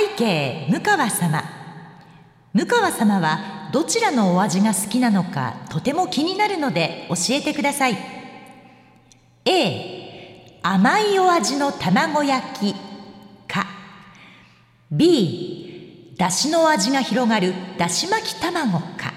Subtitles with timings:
[0.00, 1.44] 背景向川様。
[2.54, 7.98] 向川様はどちらのお味が好きなのかとても気になるので教えてください。
[9.44, 12.74] A 甘いお味の卵焼き。
[13.46, 13.66] か。
[14.90, 18.78] B だしの味が広がるだし巻き卵。
[18.78, 19.12] か。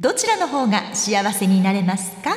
[0.00, 2.36] どちらの方が幸せになれますか？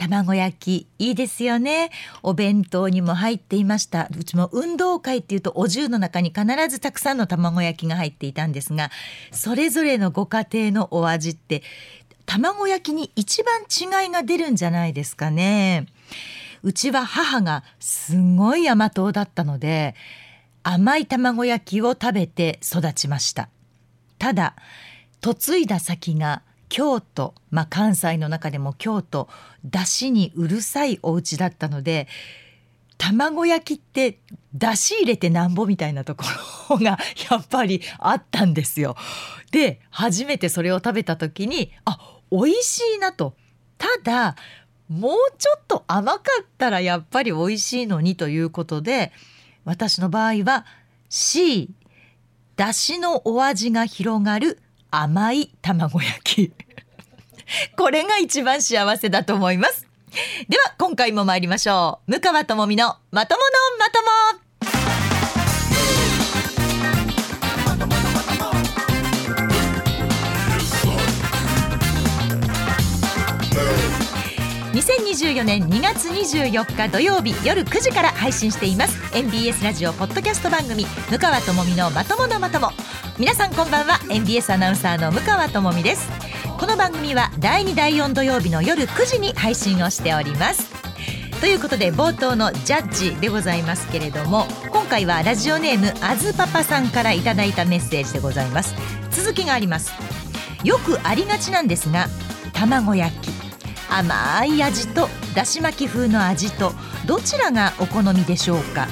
[0.00, 1.90] 卵焼きいいですよね。
[2.22, 4.08] お弁当にも入っていました。
[4.18, 8.90] うちも運動会っていうとお重の中に必ずたくさんの卵焼きが入っていたんですが
[9.30, 11.62] それぞれのご家庭のお味って
[12.24, 15.86] 卵焼きに一番違いが出るんじゃないですかね。
[16.62, 19.94] うちは母がすごい甘党だったので
[20.62, 23.50] 甘い卵焼きを食べて育ちました。
[24.18, 24.54] ただ
[25.22, 29.28] 嫁いだ先が京都、まあ、関西の中でも京都
[29.66, 32.08] だしにうるさいお家だったので
[32.96, 34.18] 卵焼きって
[34.54, 36.24] だし入れてなんぼみたいなとこ
[36.70, 36.98] ろが
[37.30, 38.96] やっぱりあったんですよ。
[39.50, 41.98] で初めてそれを食べた時にあ
[42.30, 43.34] 美味しいなと。
[43.78, 44.36] ただ
[44.88, 49.12] もうちょっと甘かったらやっぱり美味しいのにということで
[49.64, 50.66] 私の場合は
[51.08, 51.70] C
[52.56, 56.52] だしのお味が広がる甘い卵焼き。
[57.76, 59.86] これが一番幸せだと思います。
[60.48, 62.10] では今回も参りましょう。
[62.12, 63.42] 向川智美のまとも
[63.76, 64.02] のまと
[64.40, 64.49] も。
[74.72, 79.16] 2024年2月24日土曜日夜9時から配信しています。
[79.16, 82.70] MBS ラジオポッドキャスト番組向川智美のまとものまとも。
[83.18, 83.98] 皆さんこんばんは。
[84.08, 86.08] MBS アナウンサーの向川智美です。
[86.56, 90.70] この番組は第2第4土曜日の夜9時に配信をしております。
[91.40, 98.76] ということで冒頭のジャッジでございますけれども今回はラジオネームあずパパさんからいただいたメッセージでございます。
[99.10, 99.92] 続きがあります。
[100.62, 102.06] よくありがちなんですが
[102.52, 103.49] 卵焼き。
[103.90, 106.72] 甘い味とだし巻き風の味と
[107.06, 108.86] どちらがお好みでしょうか？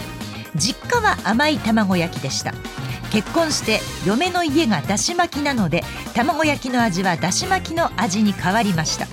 [0.57, 2.53] 実家は甘い卵焼きでした。
[3.11, 5.83] 結婚して嫁の家がだし巻きなので
[6.15, 9.07] 卵焼きの味はだし巻きの味に変わりました。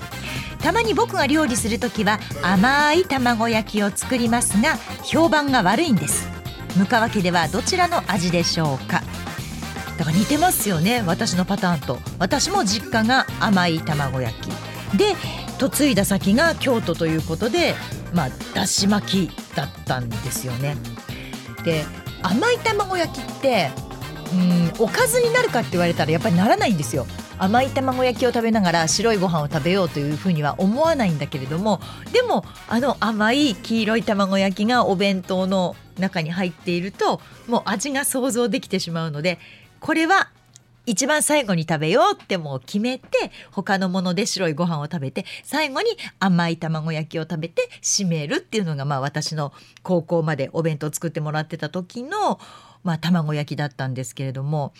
[0.58, 6.28] たまに僕が料理する時は甘い卵焼きを作りますが評判が悪いんです。
[6.76, 9.02] 向川家ではどちらの味でしょうか？
[9.96, 11.98] だから似てますよね私のパターンと。
[12.18, 14.96] 私も実家が甘い卵焼き。
[14.96, 15.14] で
[15.58, 17.74] 嫁いだ先が京都ということで
[18.12, 20.76] まあだし巻きだったんですよね。
[21.64, 21.84] で
[22.22, 23.70] 甘い卵焼きって
[24.32, 27.06] うんおかずになるかって言われたらやっぱりならないんですよ。
[27.38, 31.80] 甘い卵焼きを食べながら白いご飯を食べようというふうには思わないんだけれども
[32.12, 39.38] でもあの甘い黄色い卵焼きがお弁当の中に入っているともう味が想像できてしまうので
[39.80, 40.30] これは
[40.86, 43.06] 一番最後に食べようってもう決めて
[43.50, 49.52] 他のもので白いご飯を食べて最後に甘い卵焼きを食べて締めるっていうのがまあ私の
[49.82, 52.38] 高校までお弁当作ってもらってた時の
[52.84, 54.72] まあ卵焼きだったんですけれども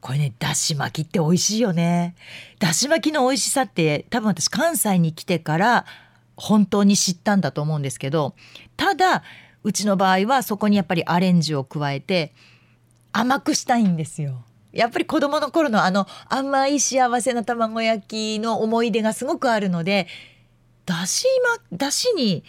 [0.00, 2.16] これねだし巻きって美味しいよね。
[2.58, 5.86] だし巻きの美味しさって多分私関西に来てから
[6.34, 8.34] 本当に知ったんだと思うんですけど
[8.76, 9.22] ただ
[9.62, 12.32] うちの場合はそこにやっぱりアレンジを加えて
[13.12, 14.42] 甘くしたいんですよ。
[14.72, 20.06] やっぱり子供の頃のあの甘い幸せな卵焼きの思い出がすごくあるので
[20.86, 21.26] だし,、
[21.70, 22.42] ま、だしに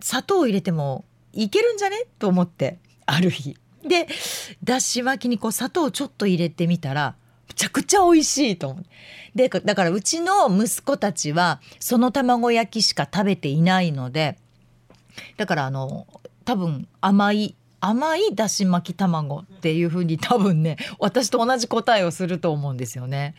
[0.00, 2.06] 砂糖を入れてもいけるんじゃね？
[2.18, 3.56] と思ってある日。
[3.86, 4.08] で
[4.64, 7.14] だし巻きにこう砂糖をちょっと入れてみたら
[7.48, 8.84] めちゃくちゃ美味しいと思う。
[9.34, 14.38] でだからうちの息子たちはその卵焼きしか食べていないので
[15.36, 16.06] だからあの
[16.44, 17.54] 多分甘い
[17.86, 23.34] 甘いだし巻き卵っていう風に多分ね 私と同じ答えをすると思うんですよね。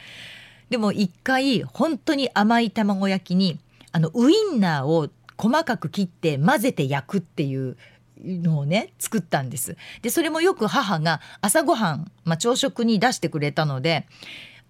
[0.69, 3.59] でも一回本当に甘い卵焼きに
[3.91, 7.77] あのウインナーを細かく切って混ぜて焼くっていう
[8.23, 9.77] のをね作ったんです。
[10.01, 14.07] でそれもよく母が朝ごはん、まあ、朝食に出してくれたので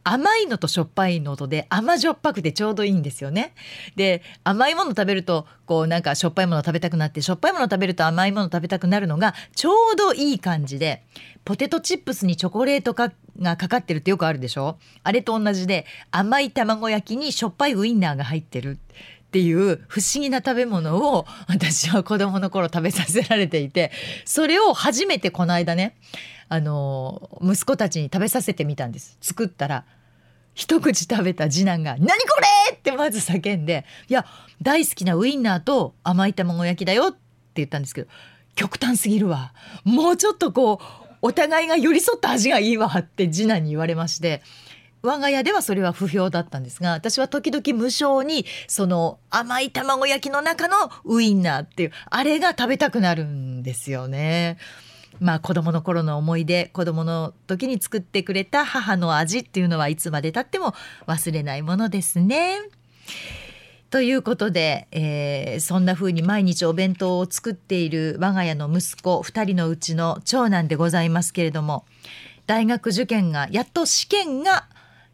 [0.03, 3.53] 甘いのとしょっぱいのとで甘じょっぱくてちょうどいいんですよね。
[3.95, 11.03] で甘いもの食べるとこうなんかしょっぱいもの食べたくなってしょっぱいもの食べると甘いもの食べたくなるのがちょうどいい感じで
[11.43, 13.11] ポテトチップスにチョコレートが
[13.57, 14.77] かかってるってよくあるでしょ？
[15.03, 18.79] あれと同じで甘い卵焼きにしょっぱいウインナーが入ってる。
[19.27, 23.91] っていう不思議な食べ物を私は子供の頃食べさせられていて
[24.23, 25.97] それを初めてこの間ね
[26.49, 29.83] あの息子たちに食べさせてみたんです作ったら
[30.53, 32.13] 一口食べた次男が「何こ
[32.71, 34.25] れ!」ってまず叫んで「いや
[34.61, 37.17] 大好きなウインナーと甘い卵焼きだよ」って
[37.55, 38.09] 言ったんですけど
[38.55, 39.53] 極端すぎるわ
[39.83, 44.41] もうちょっとこうお互いが寄り添った味がいいわって次男に言われまして
[45.03, 54.57] 我が家ではそれは不評だったんですが私は時々無性にその甘い卵焼きの中のウインナーっていうあれが食べたくなるんですよね。
[55.19, 60.73] まあ子供の頃の思い出子供の時に作ってくれた母の味っていうのはいつまでたっても
[61.07, 62.57] 忘れないものですね。
[63.89, 71.85] ということで、えー、そんな風に毎日お弁当を作っている我が家の息子2人のうちの長男でございますけれども
[72.47, 74.67] 大学受験がやっと試験が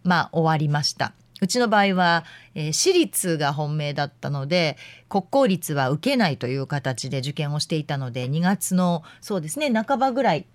[0.04, 1.14] まあ終わりました。
[1.44, 2.24] うちの場合は、
[2.56, 4.78] えー、私立が本命だったので
[5.10, 10.46] 国公立は受けないという形で受験をしていたので2月のそうですね半ばぐらい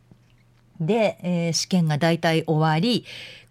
[0.80, 3.04] で、えー、試験が大体終わり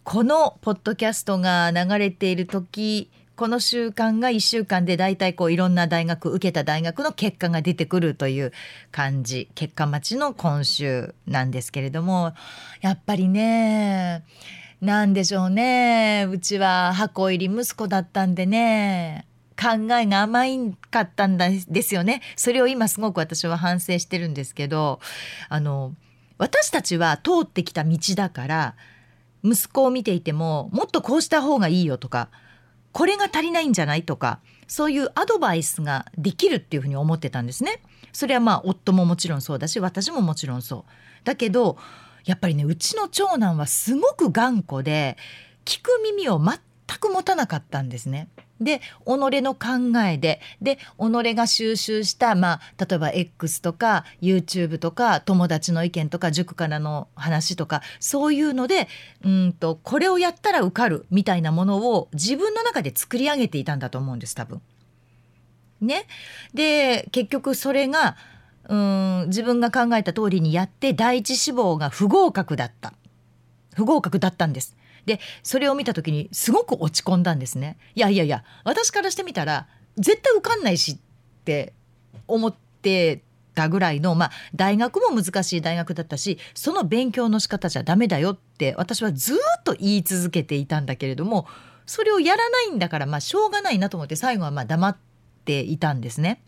[0.03, 8.51] このポッドキャストが流れている時この週間が1週間で大体こういろんな大学受けた大学の結果が出てくるという
[8.91, 12.33] 感じ結果待ちの今週なんですけれども
[12.81, 14.23] やっぱりね
[14.81, 19.27] なんでしょうねうちは箱入り息子だったんでね
[19.59, 24.99] 考えが甘いかったんですよねそれを今すごく私は反省してるんですけど
[25.49, 25.95] あの
[26.37, 28.75] 私たちは通ってきた道だから
[29.43, 32.29] 息子を見ていてももっとこうした方がいいよとか
[32.91, 37.81] これが足りないんじゃないとかそういうアドバイスができるっていうふうに思ってたんですね。
[38.11, 40.91] それはまあ夫ももちろんそうだし私ももちろんそう。
[41.23, 41.77] だけど
[42.27, 45.17] やっぱりねうちの長男はすごく頑固で
[45.65, 46.59] 聞く耳を全
[46.99, 48.27] く持たなかったんですね。
[48.59, 58.87] で己の考えでで己が収集した、まあ、例えば X とか YouTube とか友達の意見とか塾からの話とかそういうので
[59.23, 64.61] うんとこれをやったら受かるみたいなものを自分の中で作り上げていたんだと思うんです多分。
[65.79, 66.07] ね、
[66.55, 68.17] で結局それが
[68.69, 72.93] うん自分が考えた通りにやって第一志望が不合格だった
[73.75, 74.75] 不合格だったんです。
[75.05, 79.67] でそれを見た時にすごく落ち込んだんですねいやいやいや私からしてみたら
[79.97, 80.97] 絶対受かんないしっ
[81.45, 81.71] て
[82.27, 83.21] 思って
[83.55, 91.47] たぐらいの、まあ、大学も難しい大学だったしその勉強の仕方じゃダメだよって私はずっと言い続けていたんだけれども
[91.85, 94.97] それをやらないんだからまあしょうがないなと思って最後はまあ黙っ
[95.45, 96.41] ていたんですね。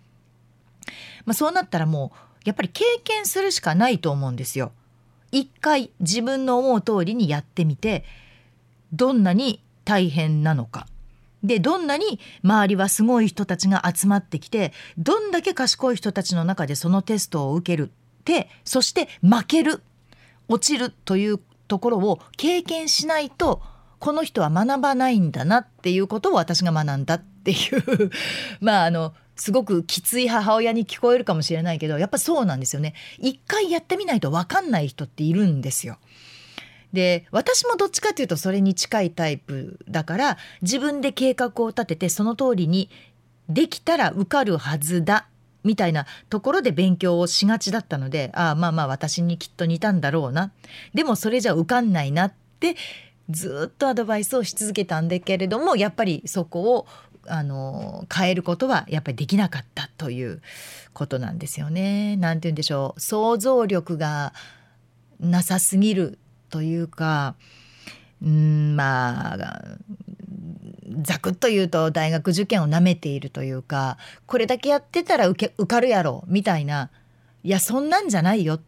[1.25, 4.71] まあ、そうなったらもうやっぱり経験するしかないと思うんですよ。
[5.31, 8.03] 一回自分の思う通りにやってみて
[8.93, 10.87] どんなに大変なのか
[11.43, 17.91] でどんなに周りはすごい人たちが集まってきてどんだけ賢い人たちの中でそのテストを受ける
[18.25, 19.81] でそして負ける
[20.47, 23.61] 落ちるというところを経験しないと
[23.99, 28.11] この人は学ばないんだなっていうことを私が学んだっていう
[28.59, 35.97] まああのすごくきつい母親に聞こえるかもしれないけどやっぱそうなんですよね一回やってみないと分かんない人っているんですよ。
[36.91, 42.89] で私もどっちかというとそれに近いタイプだから自分で計画を立ててその通りに
[43.47, 45.27] できたら受かるはずだ
[45.63, 50.51] みたいなところで勉強をしがちだったのでああまあまあ私にきっと似たんだろうな
[50.95, 52.75] でもそれじゃ受かんないなって
[53.29, 56.87] ずっとアドバイスをし続けたんだけれどもやっぱりそこを
[57.29, 60.41] あの変えることはやっぱりできなかったという
[60.93, 62.17] ことなんですよね。
[62.17, 64.33] なんて言うんでしょう想像力が
[65.19, 66.17] なさすぎる
[66.49, 67.35] というか
[68.21, 69.37] うんまあ
[71.01, 76.89] ざくっと言うと大学受験をなめているというかこれだけやってたら受け受かるやろみたいな
[77.43, 78.61] いやそんなんじゃないよっ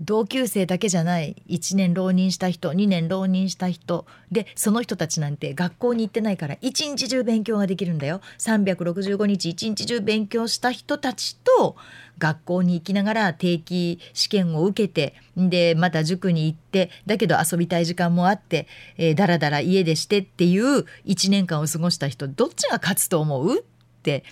[0.00, 4.06] 同級生だけじゃない1年浪人した人2年浪人した人。
[4.30, 8.20] でその人たちなんて学校に行ってないから一日中勉強ができるんだよ。
[8.38, 11.76] 365日一日中勉強した人たちと
[12.18, 23.58] 学校に行きながら定期試験を受けてでまた塾に行ってだけど遊びたい時間もあって、えー、だらだら家でしてっていう1年間を過ごした人どっちが勝つと思う？
[23.60, 23.62] っ
[24.02, 24.24] て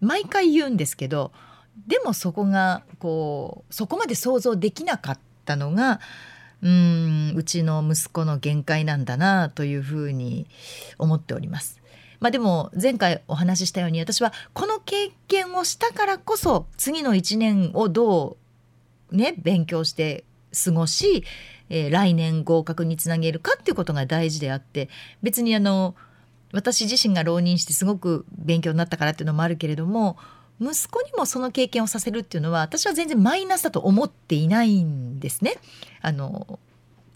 [0.00, 1.32] 毎回言うんですけど
[1.86, 6.00] でもそこがこうそこまで想像できなかったのが
[6.62, 10.46] うんうちの息子の限界なんだなというふうに
[10.98, 11.82] 思っております。
[12.20, 18.36] まあ、でも前回お話ししたように私はこの経験をしたからこそ次の1年をど
[19.10, 20.22] うね勉強して
[20.64, 21.24] 過ごし、
[21.68, 24.88] えー、来年合格につなげるかっていうことが大事であって
[25.20, 25.96] 別にあの
[26.52, 30.16] 私自身が浪人してすごく勉強になったからっていうのもあるけれども
[30.62, 35.56] 息子にもその経験をさせるっていうのは私は全然マイナスだと思っていないんですね
[36.00, 36.58] あの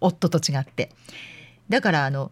[0.01, 0.91] 夫と違って。
[1.69, 2.31] だからあの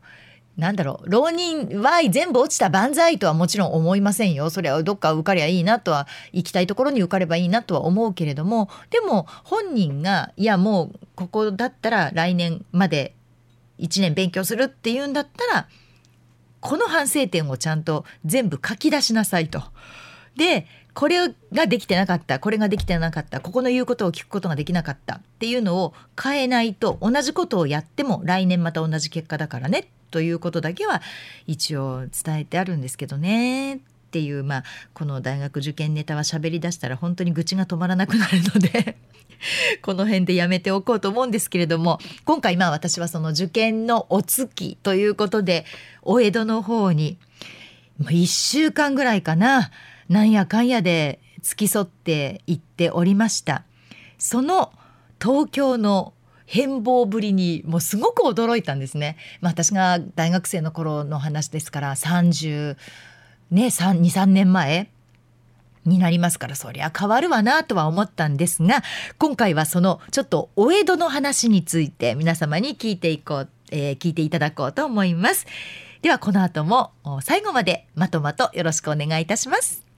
[0.57, 13.17] なんだろう浪人は全部落ちた万歳とはもちろん思いませんよそれはどっか受かりゃいいなとは行きたいところに受かればいいなとは思うけれどもでも本人がいやもうここだったら来年まで
[13.81, 15.69] 1年勉強するっていうんだったら
[16.61, 19.63] この反省点をちゃんと全部書き出しなさいと。
[20.37, 31.03] でこれができてなかったこれができてなかったここの言うことを聞くことができなかったっていうのを変えないと同じことをやっても来年また同じ結果だからねということだけは
[31.47, 33.79] 一応伝えてあるんですけどねっ
[34.13, 38.97] ていうまあこの大学受験ネタは喋りだしたら本当に愚痴が止まらなくなるので
[39.83, 45.67] この辺でやめておこうと思うんですけれども今回まあ私はその受験のお月ということで
[46.03, 47.19] お江戸の方に
[48.01, 49.73] 1週間ぐらいかな
[50.09, 53.65] なんやかんやで付き添って行っておりました。
[54.19, 54.73] その
[55.21, 56.15] 東京の
[56.47, 62.77] 変貌ぶりにもうすごく驚いたんですね、まあ、私が大学生の頃の話ですから30
[63.51, 64.91] ね23年前
[65.85, 68.83] になりますからそりゃ変わるわなとは思ったんですが
[69.19, 75.47] 今回はそのちょっとお江戸の話について皆様に聞いていこう、えー、聞いていただこうと思います。
[76.01, 76.93] ではこの後も
[77.23, 79.94] 最後までまとまとよろしくお願いいたします。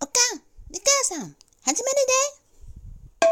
[0.00, 0.40] おかん、
[0.70, 3.28] みかやさん、始めるで。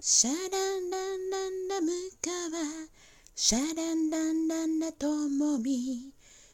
[0.00, 1.90] シャランランランラム
[2.20, 2.88] カワ、
[3.34, 6.12] シャランランランラともみ、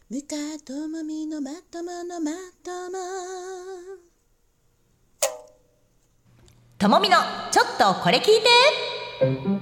[0.09, 2.31] ムカともみのまとものま
[2.63, 2.99] とも。
[6.79, 7.17] ともみの
[7.51, 8.25] ちょっとこれ聞い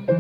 [0.08, 0.13] て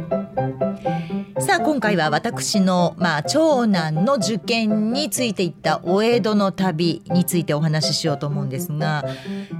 [1.54, 9.04] さあ今回は私の、まあ、長男の受験についていったお江戸の旅についてお話ししようと思うんですが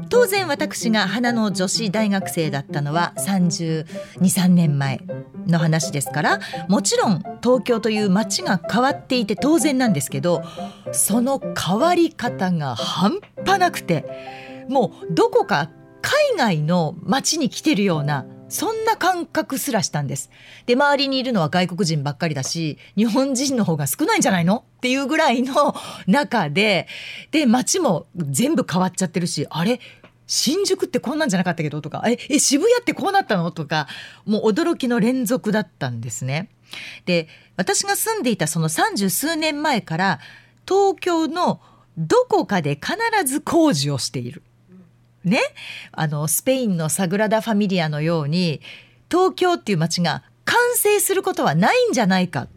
[0.08, 5.02] 当然私が花の女子大学生だったのは323年前
[5.46, 10.42] の話ですからもちろん東京という街が変わっていて当然なんですけど
[10.90, 15.70] その変わり方が半端なくてもうどこか
[16.02, 20.30] 海外の街に来てるようなそんな感覚すらしたんです。
[20.66, 25.74] で周りにいるのは外国人ばっかりだし日本人の方が少ないんじゃないのっていうぐらいの
[26.06, 26.86] 中で
[27.32, 29.80] で街も全部変わっちゃってるしあれ
[30.28, 33.88] 新宿ってこんなんじゃなかったけどとかええ渋谷ってこうなったのとか
[34.24, 36.48] もう驚きの連続だったんですね。
[37.06, 40.20] で私が住んでいたその三十数年前から
[40.64, 41.60] 東京の
[41.98, 42.94] どこかで必
[43.24, 44.44] ず工事をしている。
[45.24, 45.40] ね。
[45.92, 48.60] あのスペインのサグラダ・ファミリアのように
[49.10, 52.48] 東京っていう街が完成することはないんじゃないか。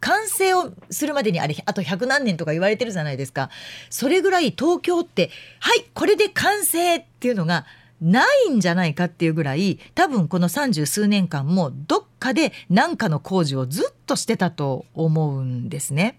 [0.00, 3.50] 完成をするまでにあれあと100何年とか言われてるじゃないですか。
[3.90, 7.66] それぐらい東京ってはいこれで完成っていうのが
[8.00, 16.18] ないんじゃないかっていうぐらい多分この三十数年間もどっかで何かの工事をずっとしてたと思うんですね。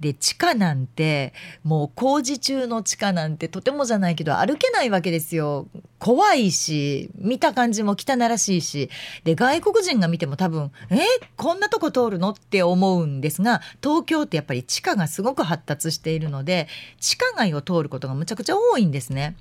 [0.00, 1.32] で地下なんて
[1.64, 5.66] もう工事中の地下なんてとてもじゃないけど歩けないわけですよ
[5.98, 8.88] 怖いし見た感じも汚らしいし
[9.24, 10.98] で外国人が見ても多分え
[11.36, 16.68] こんなとこ通るのって思うんですが東京ってやっぱり地下がすごく発達しているので
[17.00, 19.36] 地下街を通ることがむちゃくちゃ多いんですね。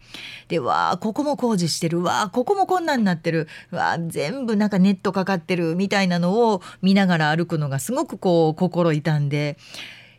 [0.48, 9.58] でわあここも工事してるわあここもこんなんなってるわあ全部なんかネットかかってるみたいなのを見ながら歩くのがすごくこう心痛んで。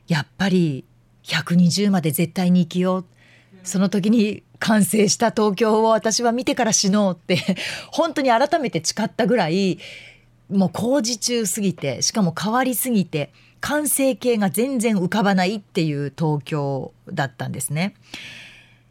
[0.09, 0.85] やっぱり
[1.25, 3.05] 120まで絶対に生きよう
[3.63, 7.39] その時に完成した東京を私は見てから死のうって
[7.93, 9.79] 本当に改めて誓ったぐらい
[10.51, 17.95] もう工事中すぎてしかも変わりすぎて完成形が全然浮かばないっていう東京だったんですね。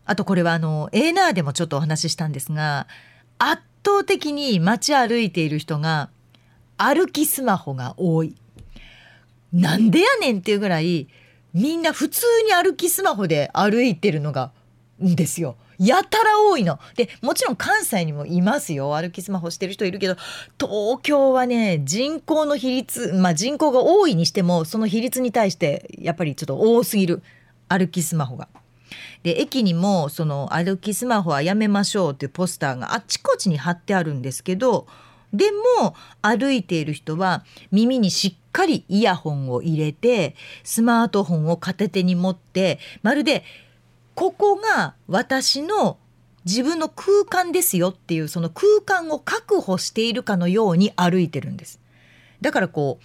[0.05, 2.87] あとこれはあのエーナーでもちょっとお話ししたんですが
[3.39, 6.09] 圧倒的に街歩いている人が
[6.77, 8.35] 歩きスマホが多い。
[9.53, 11.07] なんでやねんっていうぐらい
[11.53, 14.51] みんな普通に歩きスマホで歩いてるのが
[15.03, 15.57] んですよ。
[15.79, 16.79] やたら多いの。
[16.95, 18.95] で、もちろん関西にもいますよ。
[18.95, 20.15] 歩きスマホしてる人いるけど、
[20.59, 27.21] 東京はね、人口の比率、まあ人口が多いにしても、その比率に対して、やっぱりちょっと多すぎる。
[27.69, 28.47] 歩きスマホが。
[29.23, 34.87] で、駅にも、その歩きスマホはやめましょうっていうポスターがあっちこっちに貼ってあるんですけど、
[35.37, 43.43] でも歩いている人は耳にしっかりイヤホンを入れてスマートフォンを片手に持ってまるで
[44.15, 45.99] ここが私の
[46.43, 51.79] 自分の空間ですよっていうその空間を確保しているかのように歩いてるんです。
[52.41, 52.99] だからこ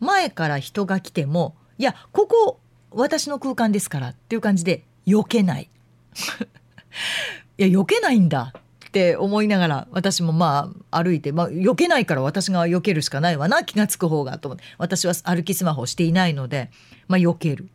[0.00, 5.70] う前から人が来てもいやここ私の空間ですからっていう感じで避けない。
[7.58, 8.52] いや避けないんだ
[8.96, 16.70] って思いながら私もまあ歩いて、まあ、避けないから私が避けるしかないわな気が付く方がと思って私は歩きスマホをしていないので、
[17.06, 17.68] まあ、避ける。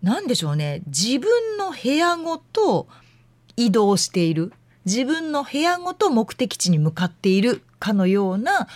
[0.00, 2.86] なんでしょうね自分の部屋ごと
[3.56, 4.52] 移動している
[4.84, 8.68] 自分の部屋ごと目的地に向かっているかのような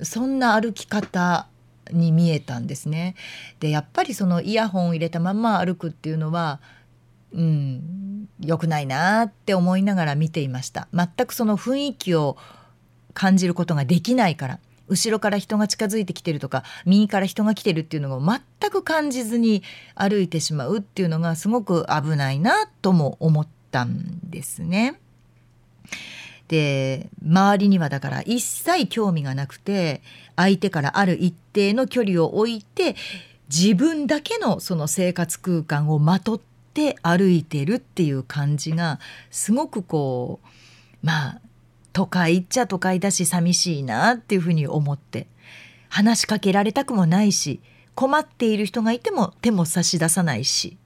[0.00, 1.48] そんな歩き方
[1.90, 3.14] に見えたんですね。
[3.60, 6.60] でやっぱりそのイヤホンを入れたまま歩くっていうのは
[7.32, 8.28] うん。
[8.40, 10.88] 良くないなって思いながら見ていました。
[10.92, 12.36] 全くその雰囲気を
[13.14, 14.58] 感じることができないから。
[14.88, 19.64] 後ろから人が近づいてきてるとか右から人が来てるっていうのを全く感じずに
[19.96, 25.00] 歩いてしまうっていうのがすごく危ないなとも思ったんですね。
[26.48, 30.02] で周りにはだから一切興味がなくて
[30.36, 32.94] 相手からある一定の距離を置いて
[33.48, 36.40] 自分だけのその生活空間をまとっ
[36.76, 40.46] て歩いてるっていう感じがすごくこう
[41.02, 41.40] まあ
[41.94, 45.26] 都会っちゃ都会だし寂しいなっていうふうに思って
[45.88, 47.60] 話しかけられたくもないし
[47.94, 50.76] 困っている人がいても手も差し出さないし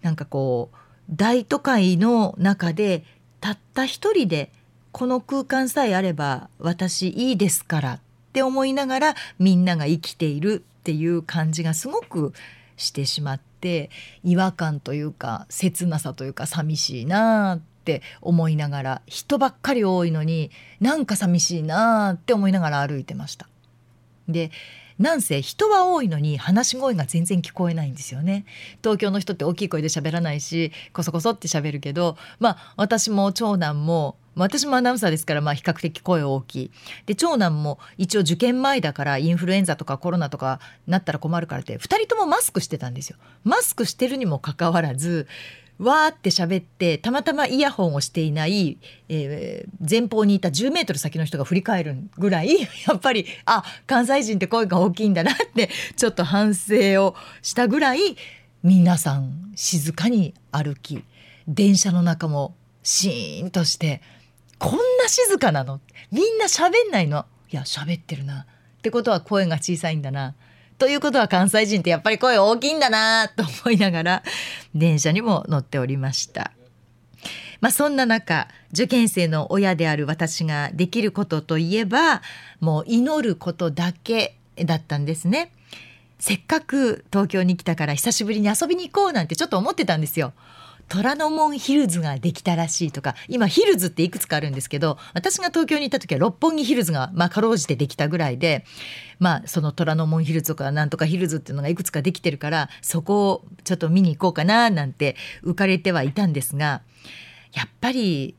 [0.00, 0.76] なんかこう
[1.10, 3.04] 大都会の中で
[3.42, 4.50] たった一人で
[4.92, 8.00] この空間さえあれば私いいですからっ
[8.32, 12.32] て思いながらみんなが生きているっていう感じがすごく
[12.78, 13.90] してしまって
[14.24, 20.50] 違和感というか切なさというか寂しいなって思いながら人ばっかり多いのに
[20.80, 23.48] なんか寂しいなって思いながら歩いてました。
[24.28, 24.50] で
[24.98, 28.44] なんせ人は多いのに話し声が全然聞こえないんですよね
[28.82, 36.70] 東京の人って大きい声で喋らないしこそこそって喋るけどまあ私も長男も私もアナウンサーですからまあ比較的声大きい。
[37.06, 43.16] で長男も一応受験前だからインフルエンザとかコロナとかなったら困るからって2人ともマスクしてたんですよ。
[43.44, 45.26] マスクしてるにもかかわらず
[45.78, 48.78] わーって喋ってたまたまイヤホンをしていない、
[49.08, 52.48] えー、前方にいた10メートル先の人が振り返るぐらい
[52.86, 58.16] やっぱりあ関西人って声が大きいんだなってちょっと反省をしたぐらい
[58.64, 61.04] 皆さん静かに歩き
[61.46, 64.02] 電車の中もシーンとして
[64.58, 65.80] こんな静かなの？
[66.10, 67.26] みんな喋んないの？
[67.50, 70.34] いや喋ってるなってことは声が小さいんだな
[70.78, 74.22] ということは関西人ってやっぱり声大きいんだなと思いながら
[74.74, 76.52] 電車にも乗っておりました。
[77.60, 82.22] まあ、そんな中受験生の親である私ができることといえば
[82.60, 85.50] もう祈ることだけだったんですね。
[86.20, 90.32] せっかく東京に来たから久しぶりに遊びに行こうなんてちょっと思ってたんですよ。
[90.88, 98.64] 虎ノ門ヒルズができたらしいとか今ヒルズっていくつかあるんですけど私が東京に行った時は六本木ヒルズがまあかろうじてできたぐらいで
[99.18, 106.82] まあその虎ノ門ヒルズとかなんとかヒルズっていうのがいくつかできてるからそこをちょっと見に行こうかななんて浮かれてはいたんですが
[107.52, 108.34] やっぱり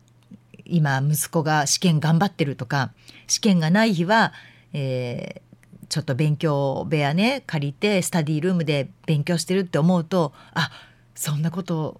[0.66, 2.92] 今息子が試験頑張ってるとか
[3.28, 4.34] 試験がない日は、
[4.74, 10.72] えー、ちょっと勉強部屋ね借りてスタディールームで勉強してるって思うとあ
[11.16, 12.00] そんなこと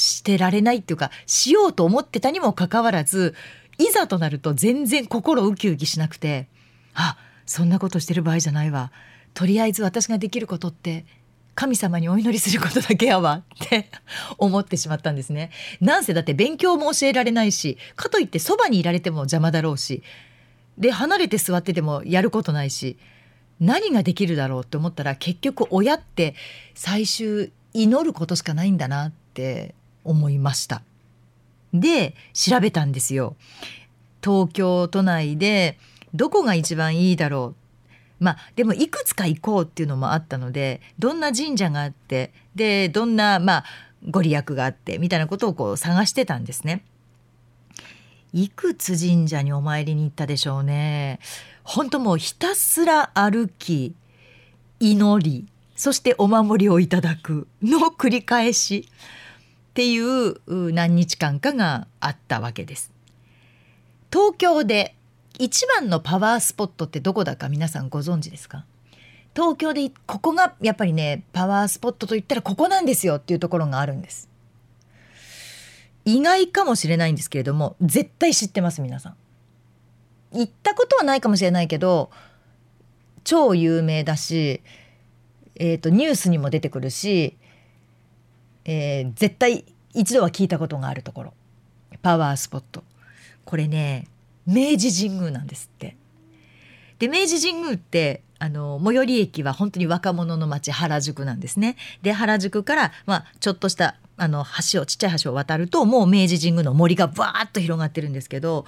[0.00, 3.34] してられないっていうかしようと思ってたにもかかわらず
[3.78, 6.48] いざとなると全然心ウキウキしなくて
[6.94, 8.92] あそんなことしてる場合じゃないわ
[9.34, 11.04] とりあえず私ができることって
[11.54, 13.90] 神様にお祈りすることだけやわって
[14.38, 15.50] 思ってしまったんですね。
[15.80, 20.02] なんせだって勉強も教えられないしかといってそばにいられても邪魔だろうし
[20.78, 22.96] で離れて座っててもやることないし
[23.60, 26.34] 何ができるだろうって思ったら結局親って
[26.74, 30.82] 最終祈ることしかないんだなって思いました
[31.72, 33.36] で調べたんですよ
[34.22, 35.78] 東京都内で
[36.14, 37.54] どこが一番いいだろ
[38.20, 43.64] うまあでもいくつか行こうっていうのもあったのでどんな神社があってでどんなまあ
[44.08, 46.84] ご利益があってみたいなことをこう探してたんですね。
[48.32, 51.18] いくつ神社にお参りに行ったでしょうね。
[51.64, 53.94] 本当もうひたすら歩き
[54.78, 58.88] 祈りそしてお守りをいただくの繰り返し。
[59.70, 62.92] っていう何日間かがあったわけです。
[64.12, 64.96] 東京で
[65.38, 68.64] 一番のパワースポットってどこだか皆さんご存知ですか？
[69.34, 74.28] 東京でここがやっぱりねパワースポットといったらここなんですよっていうところがあるんです。
[76.04, 79.16] 意外かもしれないんですけれども絶対知ってます皆さん。
[80.32, 82.10] 行ったことはないかもしれないけど
[83.22, 84.62] 超有名だし、
[85.54, 87.36] えーとニュースにも出てくるし
[88.64, 91.34] えー、絶対一度は聞いたことがあるところ。
[92.02, 92.84] パワースポット。
[93.44, 94.06] これね
[94.46, 95.96] 明治神宮なんですって。
[96.98, 101.76] で明治神宮ってあの最寄り駅は本当に若者の街原宿なんですね。
[102.02, 108.66] で原宿から、まあ、ちょっとしたあの橋をちっちゃい橋を渡るともう明治神宮の森がバーッと広がってるんですけど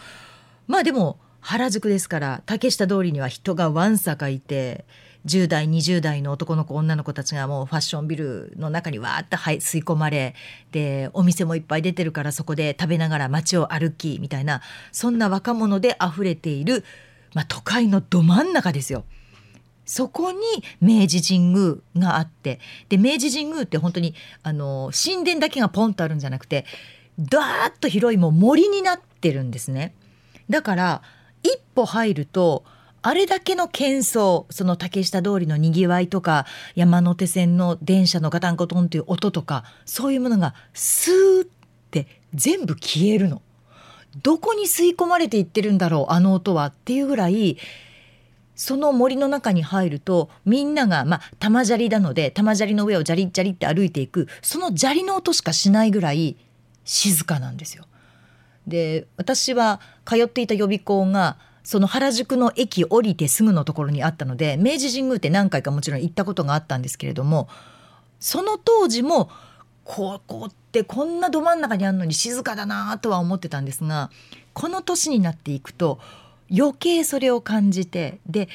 [0.67, 4.87] まあでも原宿ですから竹下通りには人がわんさかいて
[5.27, 10.35] 10代20代の男の子女の子たちがもうファッションビルの中にわーっと吸い込まれ
[10.73, 16.85] でお店もいっぱい出てるからそこで食べながら街を歩きみたいなそんな若者で溢れている、
[17.35, 19.05] まあ、都会のど真ん中ですよ。
[19.85, 20.39] そこに
[20.81, 26.65] 明治神宮があってで明治神宮って本当にあの神殿だけがポンとあるんじゃなくて
[27.19, 29.95] ダーッと広いもう森になってるんですね。
[30.49, 31.03] だから
[31.43, 32.65] 一歩入ると
[33.03, 41.49] あれだけの喧騒その竹下通りのにぎわいとか山手線の電車のガタンゴトンという音とかそういうものがスーっ
[41.91, 43.43] て全部消えるの。
[44.23, 47.57] どこに吸い込まれていってるんだろうあの音はっていうぐらい
[48.55, 56.37] その森の中に入るとみんながまあ玉砂利なので玉砂利の上をジャリジャリって歩いていくその砂利の音しかしないぐらい
[56.85, 57.87] 静かなんですよ。
[58.67, 67.49] で私は通っていた予備校がその原宿の駅降りてすぐのところにあったので明治神宮って何回かもちろん行ったことがあったんですけれども
[68.19, 69.31] その当時も
[69.85, 74.11] ここってこんなど真ん中にあるのに静かだなとは思ってたんですが
[74.53, 75.99] この年になっていくと
[76.55, 78.49] 余計それを感じてで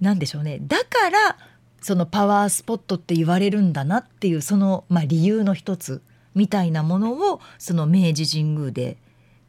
[0.00, 0.58] 何でしょうね。
[0.62, 1.36] だから
[1.82, 6.02] そのパワースポットって言われるんだなっていうその、まあ、理由の一つ
[6.34, 8.96] みたいなものをその明治神宮で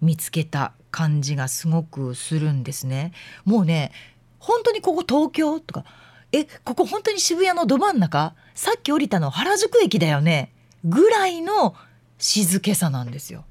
[0.01, 3.13] 見つけた感じがすごくするんですね。
[3.45, 3.91] もうね
[4.39, 5.85] 本当にここ東京とか
[6.31, 8.35] えここ本当に渋谷のど真ん中？
[8.53, 10.51] さっき降りたの原宿駅だよね？
[10.83, 11.75] ぐらいの
[12.17, 13.45] 静けさなんですよ。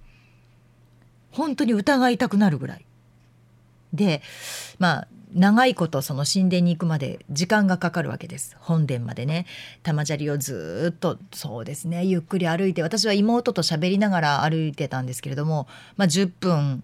[1.33, 2.85] 本当に疑いたくなるぐらい。
[3.92, 4.22] で
[4.79, 9.46] まあ長いことその神殿に行くまで時間がかかるわけです本殿までね
[9.83, 16.83] 玉砂利をずっとそうですねゆっくり歩いて私は妹と喋りながら歩いてたんですけれども、まあ、10分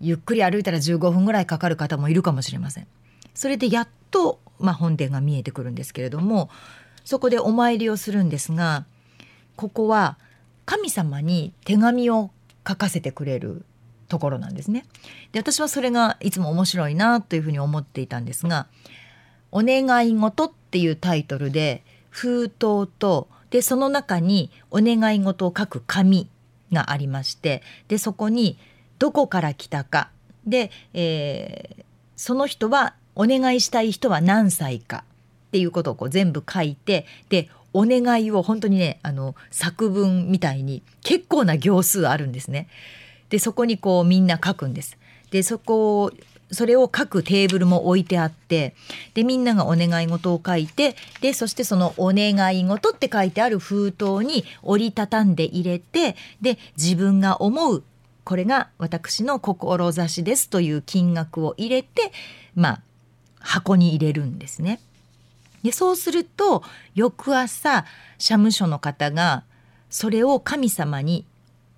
[0.00, 2.86] ゆっくり歩いたら15分ぐらいかかる方もいるかもしれません。
[3.34, 6.50] それでやっと、まあ、本殿が見えてくるんですけれども
[7.04, 8.84] そこでお参りをするんですが
[9.56, 10.18] ここは
[10.66, 12.30] 神様に手紙を
[12.66, 13.64] 書かせてくれる
[14.08, 14.84] ところなんですね。
[15.32, 18.66] で私はそれがいつも面白いなというふうに思っていたんですが
[19.52, 26.28] 「お願い事」っていうタイトルで封筒とでその中にお願い事を書く紙
[26.72, 28.58] がありましてでそこに
[29.00, 30.10] どこから来たか
[30.46, 31.84] で、えー、
[32.16, 35.04] その人はお願いしたい人は何歳か
[35.48, 42.68] っていうことをこう全部書いてでお願いを本当にねあの作文みたいに結構な行数あるんですね。
[43.30, 44.98] でそこにこうみんな書くんです。
[45.30, 46.12] でそこを
[46.52, 48.74] それを書くテーブルも置いてあって
[49.14, 57.84] でみんながお願い事を書いてでそしてその「お願い事」って書いてある封筒に折りたたんで入れてで自分が思う
[58.24, 62.12] これが私の志ですという金額を入れて
[62.54, 62.82] まあ
[63.40, 64.80] 箱に入れるんですね。
[65.62, 66.62] でそうすると
[66.94, 67.84] 翌朝
[68.18, 69.44] 社務所の方が
[69.90, 71.26] それを神様に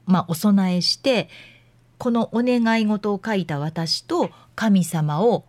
[0.07, 1.29] まあ、お供えして
[1.99, 5.45] このお願い事を書いた私と神様を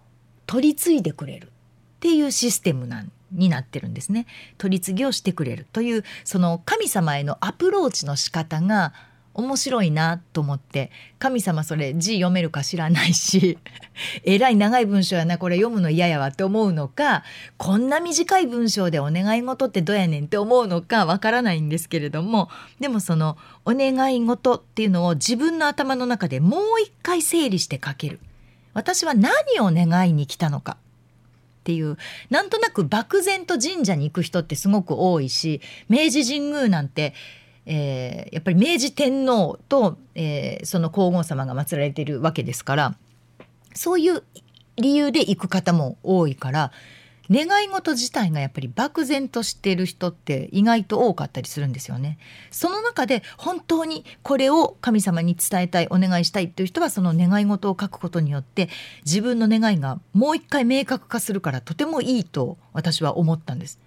[0.45, 1.47] 取り継いでくれる。
[1.47, 1.49] っ
[2.03, 4.27] ていうシステムなんになってるんですね。
[4.58, 5.65] 取り次ぎをしてくれる。
[5.71, 8.93] というその神様へのアプローチの仕方が
[9.34, 13.58] 面白いなと思って神様それ字読めるか知らないし
[14.24, 17.24] えらい長い文章やなこれ読むの嫌やわって思うのか
[17.58, 28.19] こんな短い文章でお願い事ってどうやねんって思うのかわからないんですけれどもでもそのお願い事っていうのを自分の頭の中でもう一回整理して書ける。
[28.74, 30.78] 私は何を願いに来たのか。
[31.62, 31.98] っていう
[32.30, 37.13] なんとなく漠然と神社に行く人ってすごく多いし明治神宮なんて
[37.65, 42.95] えー、やっぱり明治天皇と、えー、その皇后様が祀られているわけですから
[43.73, 44.23] そういう
[44.76, 46.71] 理由で行く方も多いから
[47.32, 52.17] 願い事自体がやっぱり漠然としている人って意外と多かったりするんですよね。
[52.52, 58.69] その中で本当にこれを神様に伝えたいお願いしたいという人はその願い事を書くことによって
[59.06, 63.80] 自分の願いがもう一回明確化するからとてもいいと私は思ったんです。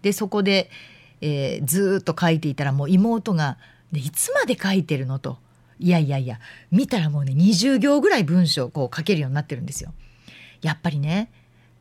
[0.00, 0.70] でそこで
[1.20, 3.58] えー、ずっと書いていたらもう妹が
[3.92, 5.38] 「いつまで書いてるの?」と
[5.78, 9.92] 「いやいやいや見たらもうね20行ぐらい文章こう書けるようになってるんですよ。
[10.62, 11.30] やっぱりね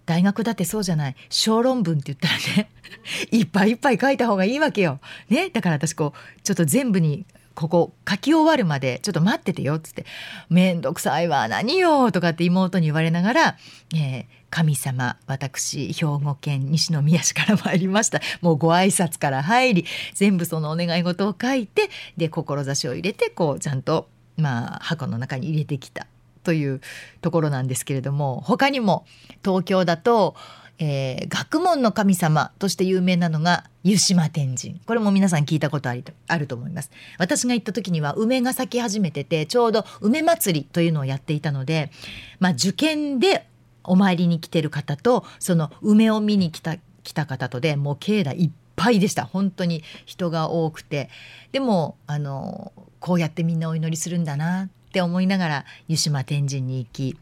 [0.05, 2.69] 大学だってそうじゃない小論文って言ったらね
[3.31, 4.99] いっぱいいっぱい書いた方がいいわけよ。
[5.29, 10.05] ね、だから私こうちょっと全部にここ書き終わるまでちょっと待っててよ」っつって
[10.49, 13.57] 「めんどくさいわ何よ」とかって妹に言われながら、
[13.95, 18.21] えー、神様私兵庫県西宮市から参りました。
[18.41, 24.07] もうご挨拶から入り全部そのお願い事を書いてで志を入れてこうちゃんと
[24.37, 26.07] まあ箱の中に入れてきた。
[26.43, 26.79] という
[27.19, 29.05] ところなんですけれども他にも
[29.43, 30.33] 東京だと
[30.79, 34.79] えー、学問の神様として有名なのが湯島天神。
[34.85, 36.91] これも皆さん聞いたことありあると思います。
[37.17, 41.91] 私が行った時には梅が咲き始めててちょうど梅祭りというのをやっていたので、
[42.39, 43.47] まあ、受験で
[43.87, 49.25] お参りに来てる方とその梅を見に来た来た方とでもう境内いっぱいでした。
[49.25, 51.09] 本当に人が多くて。
[51.51, 57.17] でもあのこうやってみんなお祈りするんだなって思いながら湯島天神に行き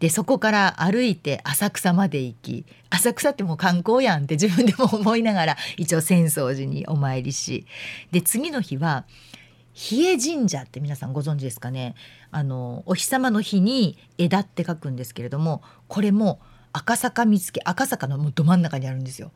[0.00, 7.66] でそこから歩いて浅草まで行き浅草ってもう観光やんって自分でも思いながら一応浅草寺にお参りし
[8.10, 9.04] で次の日は
[9.72, 11.94] 比叡神社って皆さんご存知ですかね？
[12.30, 16.40] あのお日様の日に枝って書くんですけれどもこれも
[16.72, 19.32] 赤坂見附赤坂のもうど真ん中にあるんですよ。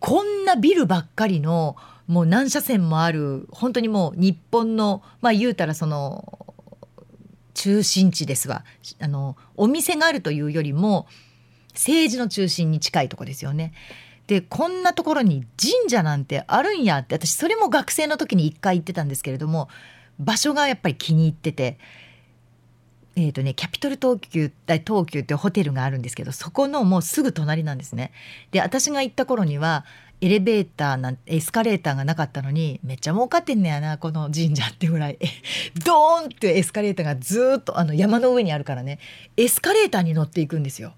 [0.00, 1.76] こんなビルばっかりの
[2.08, 6.46] もう何車線もある本当にもう日本のまあ言うたらその
[7.54, 8.64] 中心地ですわ
[9.00, 11.06] あのお店があるというよりも
[11.74, 13.72] 政治の中心に近いとこですよね。
[14.26, 19.68] でこんなところに神社なんてあるんやって私それも学生の時に一回行ってたんですけれども
[20.18, 21.78] 場所がやっぱり気に入ってて。
[23.14, 28.10] えーとね、キャピトル東急東急ってホテルがあるんですけどそこのもうすぐ隣なんですね。
[28.52, 29.84] で私が行った頃には
[30.22, 35.18] エレベーターなんエスカレーターがなかったのにめっちゃ儲かってんねやなこの神社ってぐらい
[35.84, 38.98] ドーンってエスカレーターがずっとあの山の上にあるからね
[39.36, 40.94] エスカレーターに乗っていくんですよ。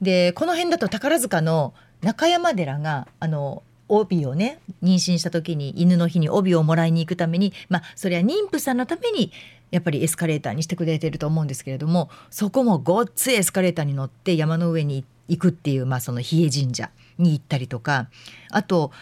[0.00, 9.32] でこの辺だと宝塚の中山寺があの帯をね妊娠した時に犬の日に帯をもらいに行くためにまあそれは妊婦さんのために
[9.70, 18.08] やっぱりエスカレーターにしてくれてると思うんですけれどもそこもごっついエスカレーターに乗って山の上に行くっていう、まあ、その比叡神社に行ったりとか
[18.50, 18.92] あと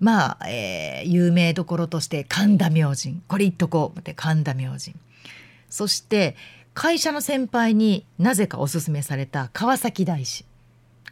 [0.00, 3.20] まあ、えー、有名どころとして神田明神。
[3.26, 4.94] これ言っとこうって神田明神。
[5.68, 6.36] そして
[6.72, 10.44] 会社の先輩になぜかおすすめされた川崎大師。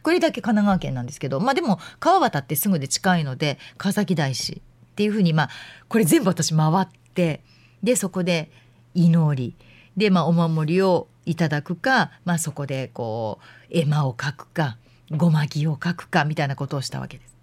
[0.07, 5.51] これだけ神奈川県なんですけどまあでも川渡ってすぐで近いので川崎大師っていうふうにまあ
[5.89, 7.43] これ全部私回って
[7.83, 8.53] でそこで
[8.95, 9.57] 祈り
[9.97, 14.77] でまあお守りをいただくか、まあ、そこでこう絵馬を描くか
[15.11, 17.37] ごまぎを書くかみたいなことをしたわけです。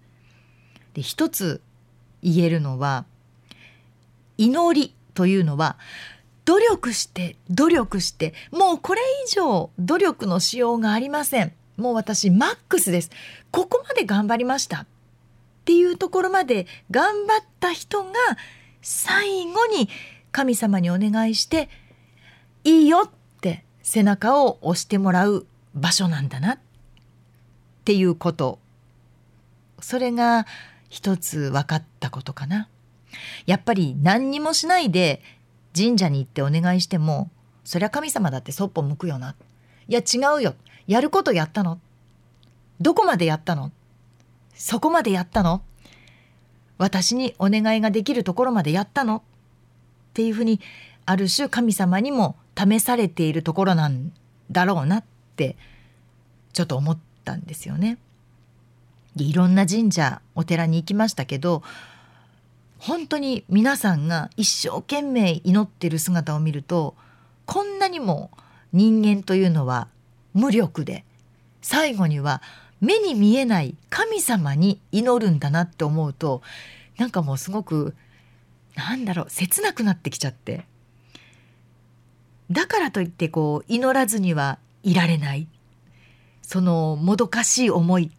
[0.94, 1.60] で一つ
[2.22, 3.04] 言えるのは
[4.38, 5.76] 祈りというのは
[6.46, 13.10] 努力して努力してもうこれ以上努力のしようがありませんもう私マックスです
[13.50, 14.86] ここまで頑張りましたっ
[15.64, 18.12] ていうところまで頑張った人が
[18.82, 19.88] 最後に
[20.30, 21.68] 神様にお願いして
[22.64, 23.10] いいよっ
[23.40, 26.58] て背中を押してもらう場所なんだなっ
[27.84, 28.58] ていうこと
[29.80, 30.46] それが
[30.88, 32.68] 一つ分かったことかな。
[33.46, 35.22] やっぱり何にもしないで
[35.76, 37.30] 神社に行ってお願いしても
[37.64, 39.34] そりゃ神様だってそっぽ向くよな。
[39.88, 40.54] いや違うよ。
[40.86, 41.80] やることやったの？
[42.80, 43.72] どこまでやったの？
[44.54, 45.62] そこまでやったの？
[46.76, 49.18] 私にお願いができるところまでやったの？
[49.18, 49.22] っ
[50.14, 50.60] ていうふうに
[51.06, 54.12] ある種神様にも試されているところなん
[54.50, 55.04] だろうなっ
[55.36, 55.56] て
[56.52, 57.98] ちょっと思ったんですよね。
[59.16, 61.62] いろんな神社お寺に行きましたけど
[62.78, 66.94] 本当に皆さんが一生懸命祈ってる姿を見ると
[67.46, 68.30] こんなにも
[68.72, 69.88] 人間というのは
[70.34, 71.04] 無力で
[71.62, 72.42] 最後には
[72.80, 76.42] 目に見えない神様に祈るんだなって思うと
[76.98, 77.94] なんかもうすごく
[78.74, 80.66] なんだろう切なくなってきちゃって。
[82.50, 85.48] だからといってこう祈らずにはいられない。
[86.42, 88.10] そのもどかしい思い。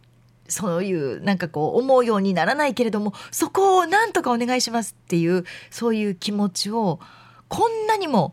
[0.48, 7.00] そういうなんかこう思うようにならないけれどもそこをなんとかお願いしますっていうそういう気持ちを
[7.48, 8.32] こんなにも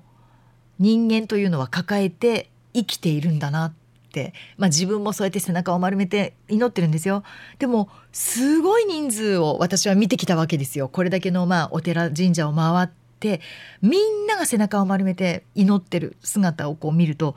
[0.78, 3.74] 人間というのは抱えて生きているんだなっ
[4.12, 7.24] て、まあ、自分もそうやって背中を丸めて祈ってるんですよ。
[7.60, 10.90] でもすごい人数を私は見てきたわけですよ。
[10.90, 13.42] これだけのまあお寺神社を回って
[13.82, 17.36] みんなが背中を丸めて祈ってる姿をこう見ると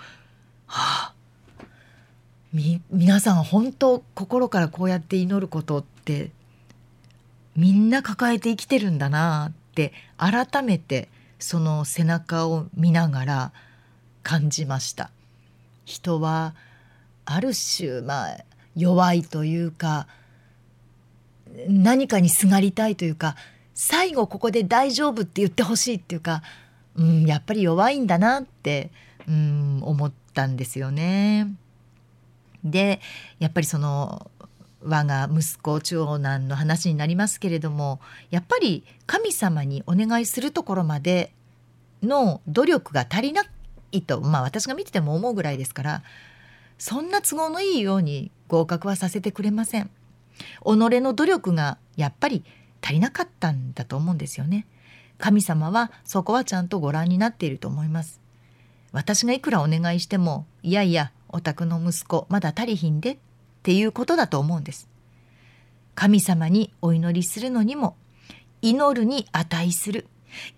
[0.66, 1.14] はあ
[2.52, 6.30] み皆さん本当心からこうやって祈ることって
[7.54, 13.52] みんな抱えて生きてるんだなって改めてその背中を見ながら
[14.22, 15.10] 感じました。
[15.86, 16.54] 人は
[17.24, 18.38] ある種まあ
[18.76, 20.06] 弱いというか
[21.68, 23.36] 何かにすがりたいというか
[23.74, 26.42] 最後ここで大丈夫って言ってほしいっていうか、
[26.96, 28.90] うん、やっぱり弱いんだなって、
[29.26, 31.54] うん、思ったんですよね。
[32.64, 33.00] で
[33.38, 34.30] やっぱりその
[34.82, 41.32] 我が息子長男の話になりますけれどもやっぱり神様にお願いするところまで
[42.02, 43.44] の努力が足りな
[43.92, 46.02] いとまあ私が見てても思うぐらいですから
[46.78, 49.90] そんな都合のいいように合格はさせてくれません。
[50.62, 50.68] 己
[51.00, 52.44] の努力がやっぱり
[52.82, 54.66] 足りなかったんだと思うんですよね。
[55.18, 58.20] 神様はそこはちゃんとご覧になっていると思います。
[58.92, 63.18] 私がいくらお願いしてもいやいやお宅の息子まだ足りひんでっ
[63.62, 64.88] ていうことだと思うんです。
[65.94, 67.96] 神様にお祈りするのにも
[68.60, 70.06] 祈るに値する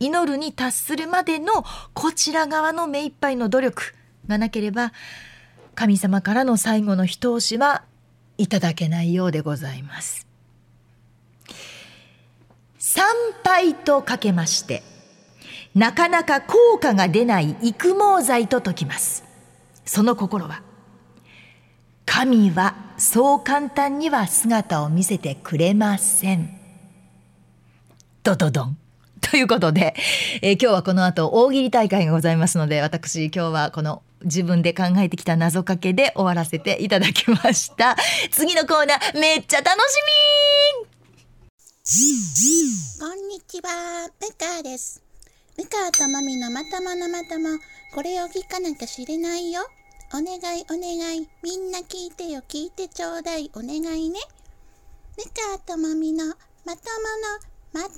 [0.00, 3.94] 祈るに達するまでのこちら側の目いっぱいの努力
[4.26, 4.92] がなければ
[5.74, 7.84] 神様からの最後の一押しは
[8.36, 10.26] いただけないようでございます。
[12.78, 13.04] 参
[13.44, 14.82] 拝とかけまして
[15.74, 19.24] なかなか効果が出ない育毛剤と説きます。
[19.84, 20.62] その心は
[22.06, 26.58] 神はそう簡単には姿を見せてくれません。
[28.22, 28.78] ドドドン。
[29.30, 29.94] ということで、
[30.42, 37.96] えー、今日はこの後大喜利大会がございますので私今日はこの自分で考えてきた謎かけで終わらせていただきました。
[38.30, 39.96] 次のコーナーめっちゃ楽し
[43.00, 44.08] みこんにちは。
[44.20, 45.02] ムカです。
[45.56, 47.58] ムカとマミのまとものまとも
[47.94, 49.62] これを聞かなきゃ知れないよ。
[50.12, 51.28] お願いお願い。
[51.42, 52.42] みんな聞いてよ。
[52.48, 53.50] 聞いてちょうだい。
[53.54, 54.18] お願いね。
[55.16, 56.76] ムカとマミのまともの
[57.72, 57.92] まとも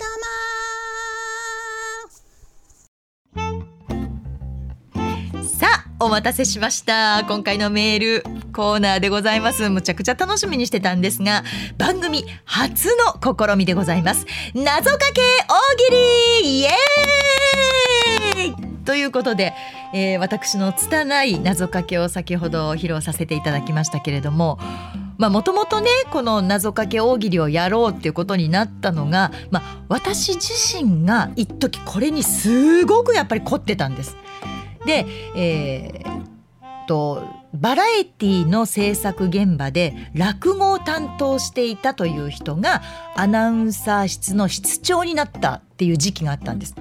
[5.45, 5.67] さ
[5.99, 7.25] あお待たせしました。
[7.29, 9.69] 今回のメールコーナーでございます。
[9.71, 11.45] むちゃくちゃ楽しみにしてたんですが
[11.79, 14.27] 番組初の試みでございます。
[14.55, 15.93] 謎かけ大喜
[16.43, 16.63] 利!
[16.63, 19.55] イエーイということで、
[19.95, 24.59] えー、私の拙い謎かけを先ほど披露させていただきましたけれども
[25.21, 34.17] まもともとねこの謎かけ大喜利をやろうっていうことになったのが、まあ、私自身が一時これにすごくやっぱり凝ってたんです。
[34.87, 35.05] で、
[35.37, 42.81] えー、とバラエティの制作現場で落語を担当していたという人が
[43.15, 46.75] アナウンサー室の室長になったっていう時期があったんです。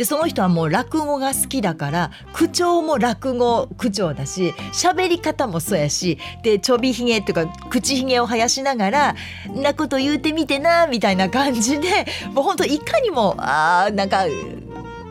[0.00, 9.14] でその人はもう落語が好きだから口調も落語口調だし喋り方もそうやしでちょびひげっていうか口ひげを生やしながら
[9.54, 14.24] 「なこと言うてみてな」みたいな感じでもうほんといかにもあーなんか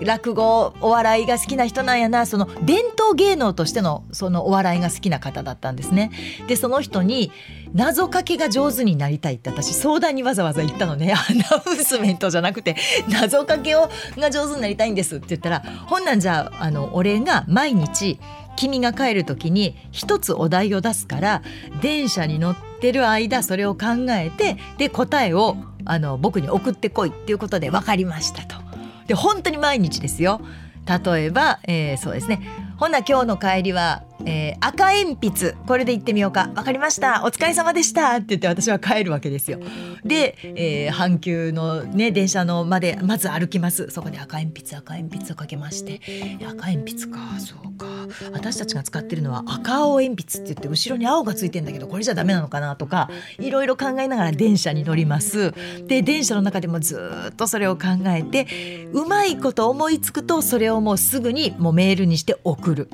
[0.01, 6.11] 落語お笑いが好きな人なんやなその伝統芸能としてのそのお笑いが好きな方だったんですね。
[6.47, 7.31] でその人に
[7.73, 12.75] 謎かけが上手になりたいって私相談にわざわざ言ったのね アナウンスメントじゃなくて
[13.09, 18.19] 謎かけをが上手になりたいんですって言ったらほんなんじゃああの俺が毎日
[18.55, 21.43] 君が帰る時に一つお題を出すから
[21.81, 28.68] 電車に乗ってる間それを考えてで答えをあの僕に送ってこいっていうことで分かりましたと。
[29.09, 30.39] で本当に毎日ですよ。
[30.87, 32.41] 例えば、えー、そうですね。
[32.77, 35.53] ほな今日の帰りはえー、赤鉛筆。
[35.65, 36.47] これで行ってみようか。
[36.53, 37.23] 分かりました。
[37.25, 38.15] お疲れ様でした。
[38.15, 39.59] って言って私は帰るわけですよ。
[40.03, 43.89] で、えー、阪急のね電車のまでまず歩きます。
[43.89, 46.01] そこで赤鉛筆赤鉛筆をかけまして。
[46.45, 47.39] 赤鉛筆か。
[47.39, 47.87] そうか。
[48.31, 55.53] 私たちが使ってるのは赤青鉛筆って言って後ろに青がついてんだけどこれじゃダメなのかなとかいろいろ考えながら電車に乗ります。
[55.87, 56.99] で電車の中でもず
[57.31, 58.47] っとそれを考えて
[58.93, 62.89] うまいこと思いつくとそれをもうすぐにもうメールにして送る。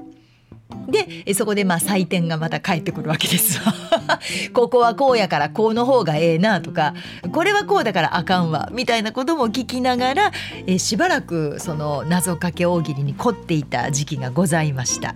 [0.87, 3.59] でそこでまあ採点がまた返ってくるわけです
[4.53, 6.93] ここはこうやからこうの方がええなとか
[7.31, 10.31] これはこうだからあかんわみたいなことも聞きながら
[10.67, 15.15] えしばらくその謎かけ大喜利に凝っていた時期がございました。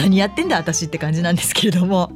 [0.00, 2.12] 何やってんだ私って感じなんですけれども、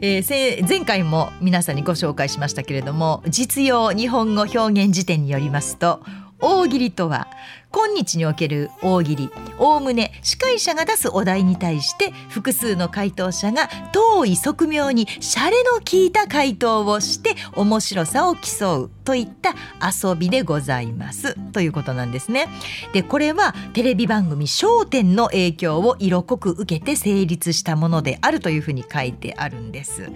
[0.00, 6.00] えー、前回も皆さんにご紹介しましたけれども実用日本語表現辞典によりますと
[6.40, 7.28] 大喜利とは
[7.72, 22.46] 今日における大喜利おおむね司会者が出すお題に対して複数の回答者が遠い側面にシャレの効いた回答をして面白さを競うといった遊びでございますということなんですね。
[22.92, 30.10] でこれはテレビ番組『笑点』の影響を色濃く受けて成立したものであるというふうに書いてあるんです。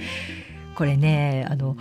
[0.75, 1.77] これねあの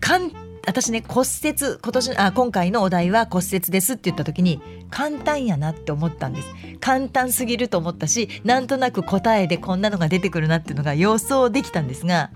[0.00, 0.30] 簡
[0.66, 4.60] 私ね骨折今年あ今回のお題は骨折ですって言った時に
[4.90, 6.48] 簡単やなって思ったんです。
[6.80, 12.30] 簡単すぎると思ったしなんとなく答えでこんなのが出てくるなっていうのが予想できたんですが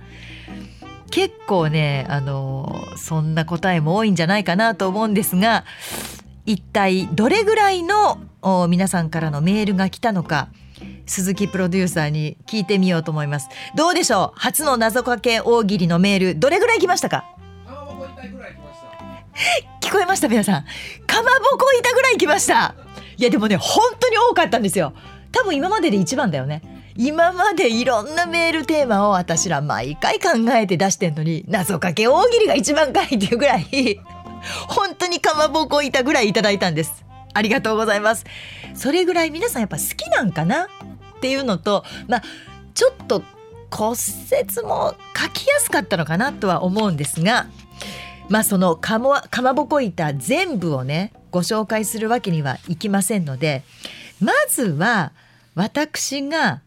[1.11, 5.65] 結構ねあのそんな答えも多いんじゃないかなと思うんですが
[6.45, 8.19] 一体どれぐらいの
[8.69, 10.49] 皆さんからのメールが来たのか
[11.07, 13.49] 鈴木プロデューサーに聞いてみようと思います。
[13.77, 14.39] どうでしょう？
[14.41, 17.25] 初の謎かけ大喜利のメールどれぐらい来ましたか？
[19.81, 20.65] 聞こえました皆さん。
[21.07, 22.75] かまぼこ板ぐらい来ました。
[23.17, 24.93] いやでもね本当に多かったんですよ。
[25.33, 26.63] 多分今までで一番だよね。
[26.97, 34.01] 今までいろんなメールテーマを私ら毎回考えて出してんのに謎かけ大喜利が一番かいっていうぐらい
[34.69, 37.05] 本当にかまぼこ板ぐらいいただいたんです。
[37.33, 38.25] ありがとうございます。
[38.77, 40.67] それぐらい皆さんやっぱ好きなんかな？
[41.17, 42.23] っていうのとまあ
[42.75, 43.23] ちょっと
[43.71, 47.47] 骨折も書きやすかったのかなとは思うんですが
[48.29, 53.63] まあそのかもかまぼこ板全部をねご紹介するわけにはいきませんので
[54.21, 55.13] まずは
[55.55, 56.63] 私が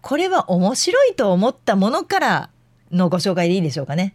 [0.00, 2.50] これは面白いと思ったものから
[2.90, 4.14] のご紹介でいいでしょうかね。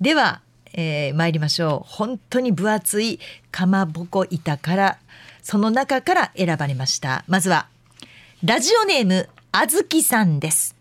[0.00, 0.42] では、
[0.74, 1.88] えー、参りましょう。
[1.88, 3.18] 本当に分厚い
[3.50, 4.98] かまぼこ板から
[5.42, 7.24] その中から選ばれました。
[7.26, 7.68] まずは
[8.44, 10.76] ラジオネームあずきさんです。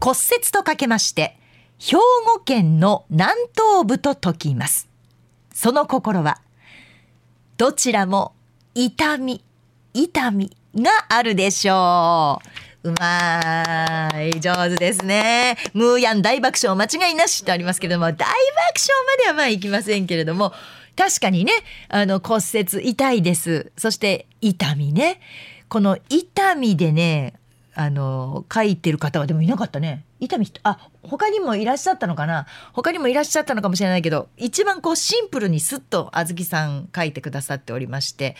[0.00, 1.36] 骨折とかけまして
[1.82, 4.86] 兵庫県の南東部と解きます。
[5.54, 6.42] その心は
[7.56, 8.34] どちらも
[8.74, 9.42] 痛み
[9.94, 12.38] 痛みがあるでしょ
[12.84, 12.90] う。
[12.90, 14.40] うまい。
[14.40, 15.56] 上手ですね。
[15.72, 18.36] ムーヤン大爆笑間違いなしとありますけれども、大爆笑
[19.18, 20.52] まではまあいきませんけれども、
[20.96, 21.52] 確かにね、
[21.88, 23.72] あの骨折痛いです。
[23.78, 25.20] そして痛みね。
[25.70, 27.39] この痛みでね、
[27.82, 30.04] あの書いてる方はでもいなかったね。
[30.20, 32.46] 痛みあ他にもいらっしゃったのかな？
[32.74, 38.36] 他にもいらっしゃったのかもしれないけど一番こうシンプルにスッとあずきさん書いてくださっておりまして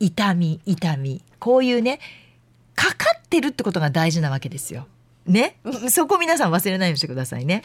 [0.00, 2.00] 痛み痛みこういうね
[2.74, 4.86] かかってるってことが大事なわけですよ。
[5.26, 5.56] ね、
[5.90, 7.60] そこ皆さん忘れないようにしてくださいね。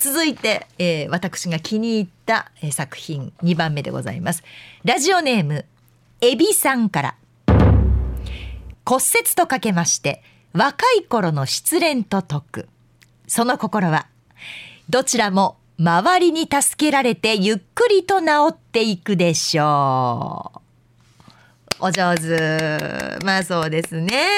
[0.00, 4.42] 続いて、えー、私が気に入った、えー、作品2番目でございます。
[4.84, 5.64] ラジオネーム
[6.20, 7.14] エビさんから
[8.84, 10.22] 骨折とかけまして
[10.52, 12.68] 若い頃の失恋と解く
[13.26, 14.06] その心は
[14.90, 20.62] どちらも周りに助けられてゆっくりと治っていくでしょう。
[21.80, 23.24] お上手。
[23.24, 24.28] まあそうですね。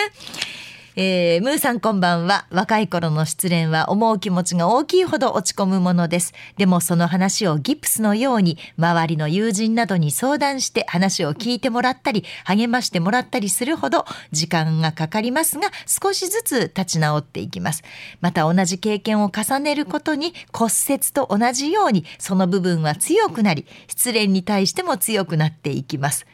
[0.96, 2.46] えー、ムーさんこんばんは。
[2.50, 6.34] 若い頃の失恋は思う気持ちが大きいほど落ち込むものです。
[6.56, 17.82] でもその話をギプスのように周りの友人などに相談して話を聞いてもらったり励ましてもらったりするほど時間がかかりますが少しずつ立ち直っていきます。
[18.20, 26.24] また同じ経験を重ねることに骨折と同じようにその部分は強くなり失恋に対しても強くなっていきます。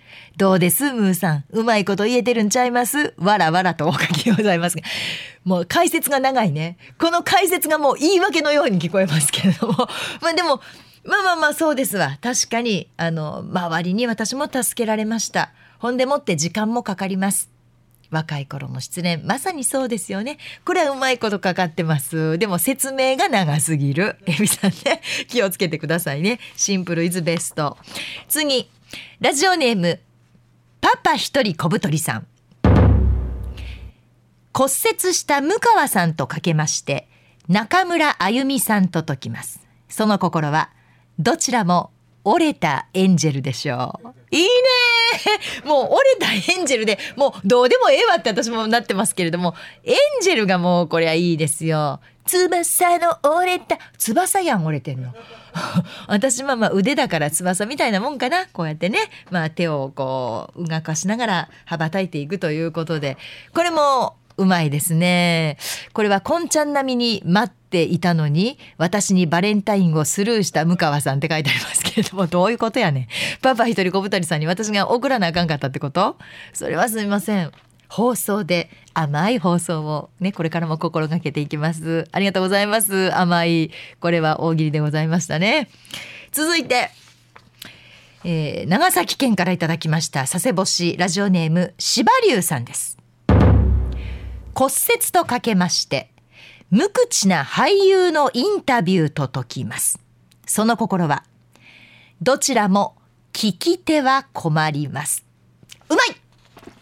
[0.40, 0.90] どうです？
[0.94, 1.44] ムーさん。
[1.50, 3.12] うまいこと言えてるんちゃいます？
[3.18, 4.82] わらわらとお書きでございますが。
[5.44, 6.78] もう解説が長いね。
[6.98, 9.74] この解説がもう言い訳のように聞こえますけれども。
[10.22, 10.62] まあでも、
[11.04, 12.16] まあまあまあそうですわ。
[12.22, 15.52] 確かに、あの、周りに私も助けられました。
[15.78, 17.50] ほんでもって時間もかかります。
[18.10, 20.38] 若い頃の失恋、まさにそうですよね。
[20.64, 22.38] これはうまいことかかってます。
[22.38, 24.16] でも説明が長すぎる。
[24.24, 26.40] エビさんね、気をつけてくださいね。
[26.56, 27.76] シンプルイズベスト。
[28.26, 28.70] 次、
[29.20, 30.00] ラジオネーム、
[30.80, 32.26] パパ一人小太りさん。
[34.52, 37.06] 骨折した向川さんとかけまして、
[37.48, 39.66] 中村あゆみさんと解きます。
[39.88, 40.70] その心は、
[41.18, 41.90] どちらも
[42.24, 44.08] 折れたエンジェルでしょう。
[44.30, 44.48] いいね
[45.64, 49.54] もう折れたエンジェルで、もうどうでもええわって私もなってますけれども、
[49.84, 52.00] エンジェルがもうこれはいいですよ。
[52.30, 55.12] 翼の折れた、翼やん折れてんの。
[56.06, 58.46] 私まあまあ腕だから翼みたいなもんかな。
[58.52, 58.98] こうやってね、
[59.30, 63.16] まあ手をこう、動かしながら羽ばたいていくということで、
[63.52, 65.58] これもうまいですね。
[65.92, 73.08] これはこんちゃん並みに待っていたのに、私にバレンタインをスルーした向川さんって書いてありますけれども、どういうことやねん。
[73.42, 76.16] パパ一人小太りさんに私が送らなあかんかったってこと？
[76.52, 77.52] それはすみません。
[77.90, 82.06] 放送で甘い放送をねこれからも心がけていきます。
[82.12, 83.14] ありがとうございます。
[83.14, 85.68] 甘いこれは大喜利でございましたね。
[86.30, 86.90] 続いて
[88.22, 92.96] えー、長崎県からいただきました佐世保市ラジオネーム柴龍さんです。
[94.54, 96.10] 骨折とかけまして
[96.70, 99.98] 無口な俳優のインタビューと解きます。
[100.46, 101.24] その心は
[102.20, 102.94] どちらも
[103.32, 105.24] 聞き手は困ります。
[105.88, 106.19] うまい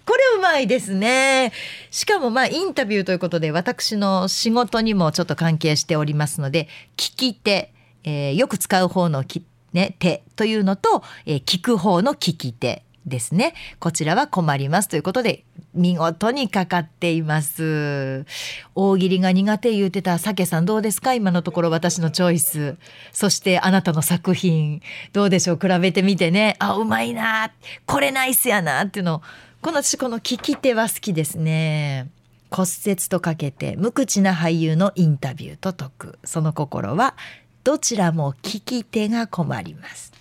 [0.09, 1.52] これうまいですね。
[1.90, 9.44] しかもまあインタビューということで私の仕事にもちょっと関係しておりますので、聞き手、えー、よく使う方のき、
[9.74, 12.84] ね、手というのと、えー、聞く方の聞き手。
[13.06, 13.54] ですね。
[13.78, 18.26] こちらは困りますということで、見事にかかっています。
[18.74, 21.14] 大喜利が苦手言うてたさけさんどうですか？
[21.14, 22.76] 今のところ私のチョイス。
[23.12, 24.82] そしてあなたの作品。
[25.14, 25.59] どうでしょう？
[25.59, 26.56] 比べてみてね。
[26.59, 27.50] あ、うまいな。
[27.86, 29.22] これナイスやなっていうのを。
[29.61, 32.09] この私この聞き手は好きですね。
[32.50, 36.18] 骨折とかけて無口な俳優のインタビューと解く。
[36.24, 37.16] その心は
[37.64, 40.12] どちらも聞き手が困ります。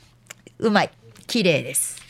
[0.57, 0.91] うまい。
[1.27, 2.01] 綺麗です。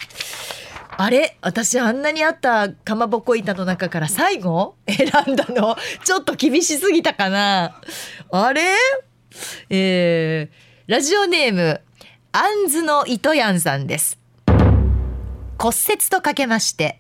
[0.96, 1.38] あれ？
[1.42, 5.76] 私あんなにあったかまぼこ板の中から最後選んだの？
[6.06, 7.82] ちょっと厳しすぎたかな？
[8.32, 8.62] あれ？
[9.70, 11.82] えー、ラジオネーム
[12.32, 14.18] あんずの糸やんさんです
[15.60, 17.00] 骨折とかけまして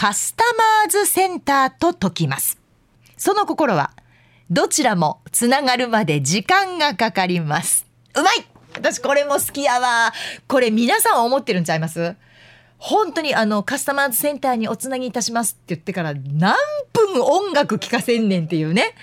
[0.00, 2.56] カスタマーズセンターと解きます。
[3.16, 3.90] その心は
[4.48, 7.84] どちらもつながるまで時間がかかります。
[8.14, 8.46] うまい！
[8.76, 10.12] 私これも好きやわ。
[10.46, 12.14] これ皆さん思ってるんちゃいます？
[12.76, 16.54] 本当にあのカスタマーズセンターにおつなぎいたしますって言ってから何
[16.92, 18.94] 分音楽聴かせんねんっていうね。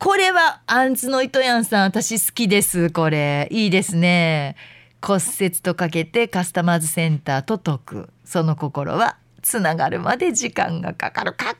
[0.00, 2.90] これはアンツの糸やんさん私好きです。
[2.90, 4.56] これいいですね。
[5.00, 8.10] 骨折とかけてカスタマーズセンターと解く。
[8.24, 11.52] その心はつながるまで時間がかかるかか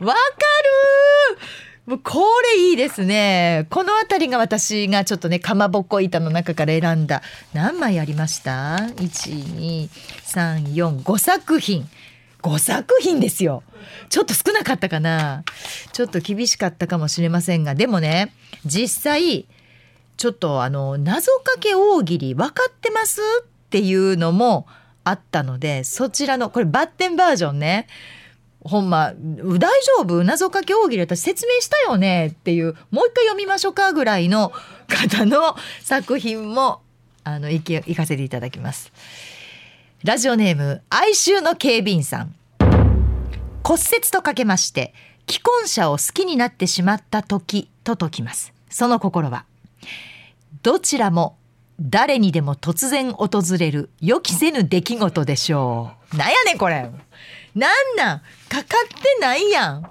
[0.00, 1.38] るわかる
[1.86, 2.22] もうこ
[2.54, 3.66] れいいですね。
[3.70, 7.22] この辺りが私がちょっとね、かまぼこ板の中から選んだ。
[7.52, 9.88] 何枚ありました ?1、2、
[10.24, 11.86] 3、4、5作品。
[12.40, 13.62] 5作品ですよ。
[14.08, 15.44] ちょっと少なかったかな。
[15.92, 18.32] ちょっと厳しかったかもしれませんが、でもね、
[18.64, 19.46] 実際、
[20.16, 23.20] ちょっとあの、謎かけ大喜利分かってます？
[23.42, 24.66] っていうのも
[25.04, 27.86] あったので、そちらの、これバッテンバージョンね。
[28.64, 29.58] ほんま大
[29.98, 30.24] 丈夫？
[30.24, 32.28] 謎かけ大喜利私説明したよね？
[32.28, 34.52] っていうもう一回読みましょうかぐらいの
[34.88, 36.80] 方の作品も
[37.24, 38.90] あの行け行かせていただきます。
[40.02, 42.34] ラジオネーム哀愁の警備員さん。
[43.62, 44.94] 骨折とかけまして
[45.28, 48.54] 既婚者を好きになってしまった時と解きます。
[48.70, 49.44] その心は
[50.62, 51.36] どちらも
[51.80, 56.16] 誰にでも突然訪れる予期せぬ出来事でしょう。
[56.16, 56.88] なんやねんこれ。
[57.54, 58.20] なんなん？
[58.48, 59.82] かかってないやん。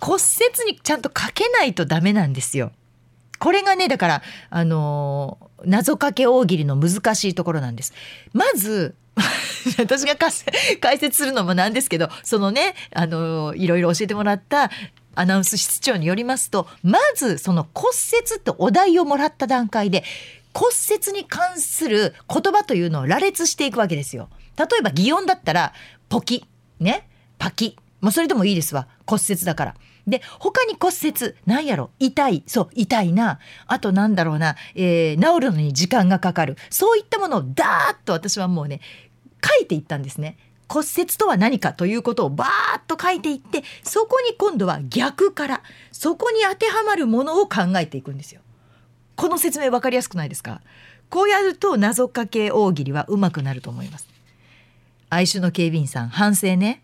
[0.00, 0.14] 骨
[0.64, 2.72] 折にちゃんとかけないとダメなんですよ。
[3.38, 7.92] これがねだからあのー謎かけ大喜利の難しいところなんです。
[8.32, 8.94] まず
[9.78, 10.16] 私が
[10.80, 14.70] 解説するのもなんですけどそのねあのーいろいろ教えてもらった
[15.14, 17.88] アナウンス室長によりますとまずその骨
[18.30, 20.02] 折ってお題をもらった段階で
[20.52, 24.28] 骨折に関する言葉というのを羅列していくわけですよ。
[24.58, 25.72] 例えば擬音だったら
[26.08, 26.44] ポキ
[26.78, 29.74] ねパキもうそれでもいいですわ骨折だから。
[30.06, 31.90] で他に骨折なんやろ？
[31.98, 38.80] 痛いそう痛いなあとなんだろうな、えー治るのに時間がかかるそういったものをダーッと私はもうね
[39.44, 40.36] 書いていったんですね。
[40.68, 48.40] 骨折とは何かということをバーッと書いていってそこに今度は逆からそこに当てはまるものを考えていくんですよ。
[49.20, 50.62] この説明分かりやすくないですか？
[51.10, 54.08] こうやると謎かけ大喜利はうまくなると思います。
[55.10, 56.82] 愛愁の警備員さん反省ね。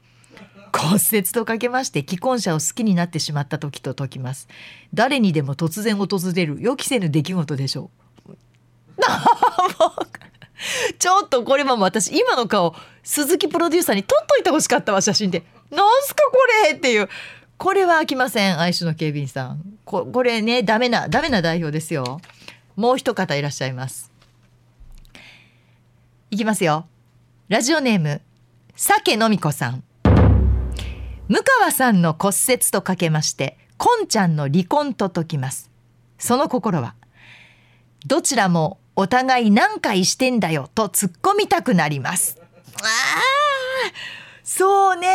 [0.77, 4.49] 骨折とかけまして既婚者を好きになってしまった時と解きます。
[4.93, 7.91] 誰にでも突然訪れる予期せぬ出来事でしょ
[8.27, 8.31] う。
[8.31, 8.35] も
[10.93, 15.45] うちょっとこれも私今の顔鈴木プロデューサーに撮っといてほしかったわ写真で。
[15.71, 16.37] なんすかこ
[16.69, 17.09] れっていう。
[17.59, 19.79] これは飽きません愛愁の警備員さん。
[19.85, 22.21] ここれねダメなダメな代表ですよ。
[22.77, 24.13] もう一方いらっしゃいます。
[26.31, 26.87] いきますよ。
[27.49, 28.21] ラジオネーム
[28.75, 29.83] 酒のみこさん。
[31.29, 35.71] 向川さんの骨折とかけましてこんちゃんの離婚と解きます。
[36.19, 36.95] その心は
[38.07, 42.39] どちらもお互い何回してんだよと突っ込みたくなります。
[42.41, 44.26] あー
[44.57, 45.09] そうね。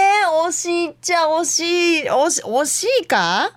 [0.46, 2.04] 惜しいっちゃ惜しい。
[2.04, 3.52] 惜し惜しいか？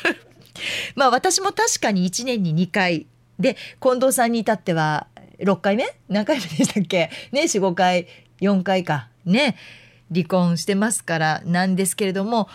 [0.94, 3.06] まあ私も確かに1年に2回。
[3.38, 5.06] で近藤さんに至っては
[5.38, 5.86] 6回目？
[6.10, 7.10] 何回目でしたっけ？
[7.32, 8.06] ね45回
[8.42, 9.08] 4回か。
[9.24, 9.56] ね
[10.14, 12.50] 離婚してますからなんですけれども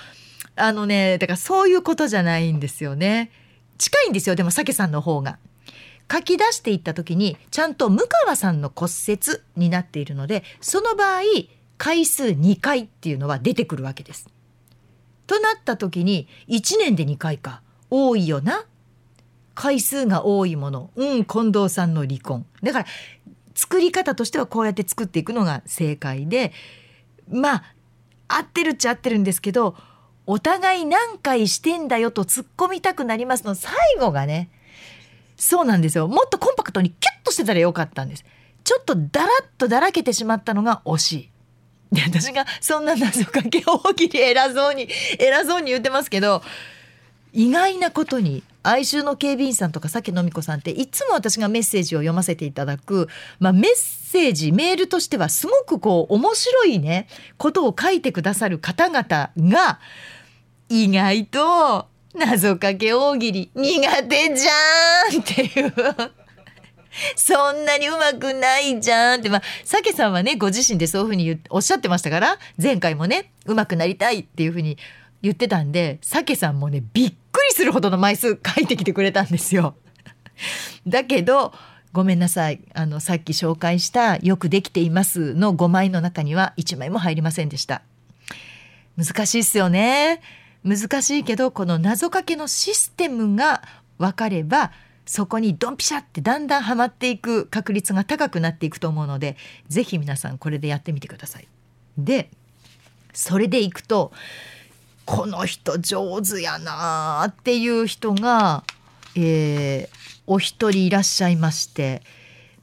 [0.55, 3.31] あのねだからそういうことじゃないんですよね。
[3.79, 5.39] 近いんですよでも酒さんの方が。
[6.11, 9.19] 書き出していった時にちゃんと向川さんの骨折
[9.55, 11.21] になっているのでその場合
[11.83, 14.29] 回数2回っていうのは出てくるわけです。
[15.25, 17.63] となった時に1年で2回か。
[17.89, 18.65] 多いよな。
[19.55, 20.91] 回数が多いもの。
[20.95, 22.45] うん近藤さんの離婚。
[22.61, 22.85] だから
[23.55, 26.53] 作り方としてはこうやって作っていくのが正解で
[27.27, 27.63] まあ
[28.27, 29.75] 合ってるっちゃ合ってるんですけど
[30.27, 33.55] お互い何回してんだよと突っ込みたくなりますの。
[33.55, 34.51] 最後がね
[35.35, 36.07] そうなんですよ。
[36.07, 38.23] もっとコンパクトにキュッとしてたらよかったんです。
[38.63, 41.30] ちょっとだらっとだらけてしまったのが惜しい。
[41.91, 44.87] で私がそんな謎かけ大喜利偉そうに
[45.19, 46.41] 偉そうに言ってますけど
[47.33, 53.07] 意外なことに哀愁の警備員さんとかさけのみこさんっていつも私がメッセージを読ませていただく、
[53.39, 59.79] まあ、メッセージメールとしてはすごくこう面白いねことを書いてくださる方々が
[60.69, 66.20] 意外と謎かけ大喜利苦手じゃんっていう。
[67.15, 74.77] そんなにうまくないじゃんって、まあ、さけさんはね、ご自身でそういうふうにおっしゃってましたから、前回もね、うまくなりたいっていうふうに
[75.21, 79.75] 言ってたんで、さけさんもね、びっくりするほどの枚数書いてきてくれたんですよ。
[80.87, 81.53] だけど、
[81.93, 82.61] ごめんなさい。
[82.73, 87.81] あの、さっき紹介したよくできていますの5枚の中には1枚も入りませんでした。
[88.97, 90.21] 難しいっすよね。
[90.63, 93.61] 難しいけど、この謎かけのシステムが
[93.97, 94.71] 分かれば、
[95.05, 99.35] そこにドンピシャってだんだんはまっていく確率が高くなっていくと思うので
[99.67, 101.47] 是非皆さんこれでやってみてください。
[101.97, 102.29] で
[103.13, 104.11] それでいくと
[105.05, 108.63] この人上手やなっていう人が、
[109.15, 112.01] えー、お一人いらっしゃいまして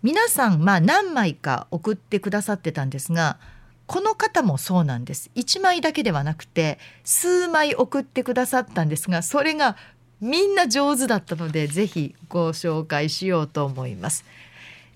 [0.02, 3.38] 皆さんまあ何枚か送ってくださってたんですが
[3.86, 9.76] この方もそうなんです1枚だけではなくて数枚送ってくださったんですがそれが
[10.20, 14.24] みんな上手だったのでぜひご紹介しようと思います。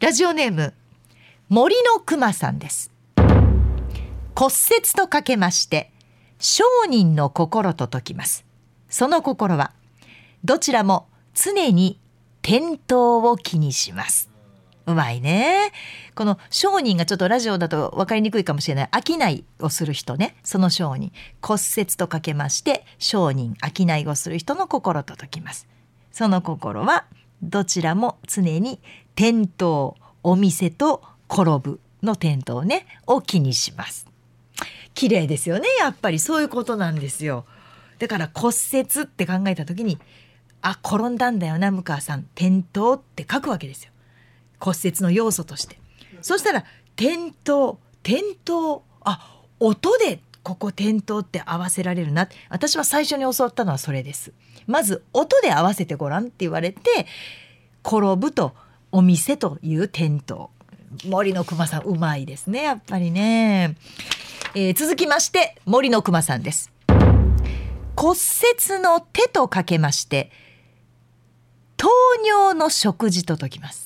[0.00, 0.74] ラジオネーム
[1.48, 2.90] 森のくまさんです。
[4.34, 5.92] 骨折とかけまして
[6.40, 8.44] 商人の心と解きます。
[8.88, 9.72] その心は
[10.42, 12.00] どちらも常に
[12.42, 14.31] 転倒を気にします。
[14.86, 15.72] うまいね。
[16.14, 18.90] この商人がちょっとラジオだと分かりにくいかもしれない。
[19.06, 20.36] 商いをする人ね。
[20.42, 21.12] その商人。
[21.40, 25.68] 骨折とかけまして、商人、商いをする人の心と解きます。
[26.10, 27.04] その心は、
[27.42, 28.80] どちらも常に
[29.14, 34.06] 転倒、お店と転ぶの転倒ね、を気にします。
[34.94, 35.68] 綺麗ですよね。
[35.80, 37.44] やっぱりそういうことなんですよ。
[37.98, 39.98] だから骨折って考えた時に、
[40.60, 42.20] あ、転んだんだよな、向川さん。
[42.34, 43.91] 転倒って書くわけですよ。
[44.62, 45.78] 骨折の要素として。
[46.20, 52.28] そしたら転倒転倒あ音でここ転倒って合わせられるな。
[52.48, 54.32] 私は最初に教わったのはそれです。
[54.66, 57.06] まず音で合わせてごらんって言われて
[57.84, 58.54] 転ぶと
[58.92, 60.48] お店という転倒。
[61.06, 63.78] 森の熊さんうまいですねやっぱりね、
[64.54, 66.70] えー、続きまして森の熊さんです。
[67.96, 68.18] 骨
[68.76, 70.30] 折の手とかけまして
[71.76, 71.88] 糖
[72.24, 73.81] 尿の食事と解きます。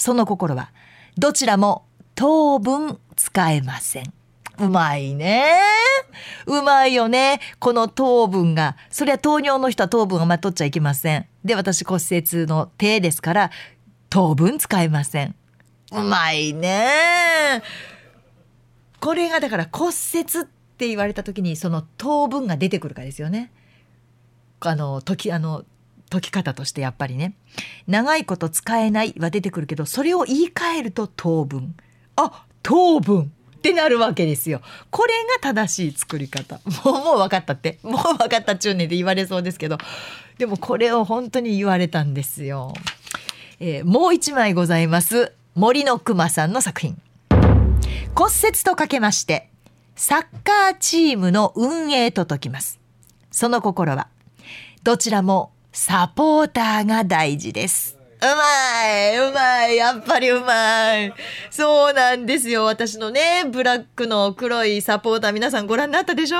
[0.00, 0.72] その心は
[1.16, 1.84] どちらも
[2.14, 4.12] 当分使えません。
[4.58, 5.52] うまいね。
[6.46, 7.40] うまいよね。
[7.60, 8.76] この糖分が。
[8.90, 11.26] それは糖尿の人は糖分をまとっちゃいけません。
[11.44, 13.50] で、私骨折の手ですから、
[14.10, 15.36] 糖分使えません。
[15.92, 17.62] うまいね。
[19.00, 20.46] これがだから骨折っ
[20.76, 23.52] て言われた時にその糖分が出てくるかですよね。
[24.60, 25.64] あの時あの
[26.10, 27.34] 解き方としてやっぱりね。
[27.86, 31.74] 長いこと使えないは出てくるけどそれを言い換えると当分。
[32.16, 34.60] あ当分ってなるわけですよ。
[34.90, 36.60] これが正しい作り方。
[36.84, 37.78] もうもう分かったって。
[37.82, 39.78] もう分かったっちゅうねで言われそうですけど。
[40.38, 42.72] でもこれを本当に言われたんですよ、
[43.58, 45.32] えー、もう一枚ございます。
[45.56, 46.96] 森の熊さんの作品。
[48.14, 49.50] 骨折とかけまして
[49.96, 52.78] サッカーチームの運営と解きます。
[53.32, 54.06] その心は
[54.84, 55.50] どちらも
[55.80, 57.96] サポーターが大事です。
[58.20, 58.28] うま
[58.88, 61.14] いうまいやっぱりうまい
[61.52, 62.64] そうなんですよ。
[62.64, 66.38] 私のね、ブラックの黒いサポーター皆さんご覧になったでしょ？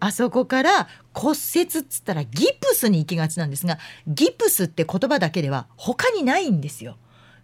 [0.00, 6.98] あそこから骨折っつったらギプスに行きがちなんですが、ギプスって言葉だけでは他にないんですよ。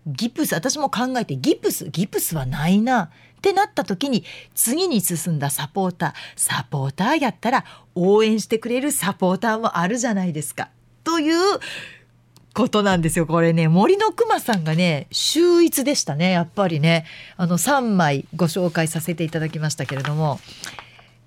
[0.06, 3.04] ギプス、私も考えてギプス、ギプスはないな。
[3.38, 10.68] ってなった時に次に進んだサポーター、サポーターやったら応援してくれるサポーターもあるじゃないですか。
[11.08, 11.58] という
[12.52, 13.66] ことなんですよこれね。
[13.66, 17.06] 森のくまさんがね秀逸でしたねやっぱりね。
[17.38, 20.38] あの3枚ご紹介させていただきましたけれども。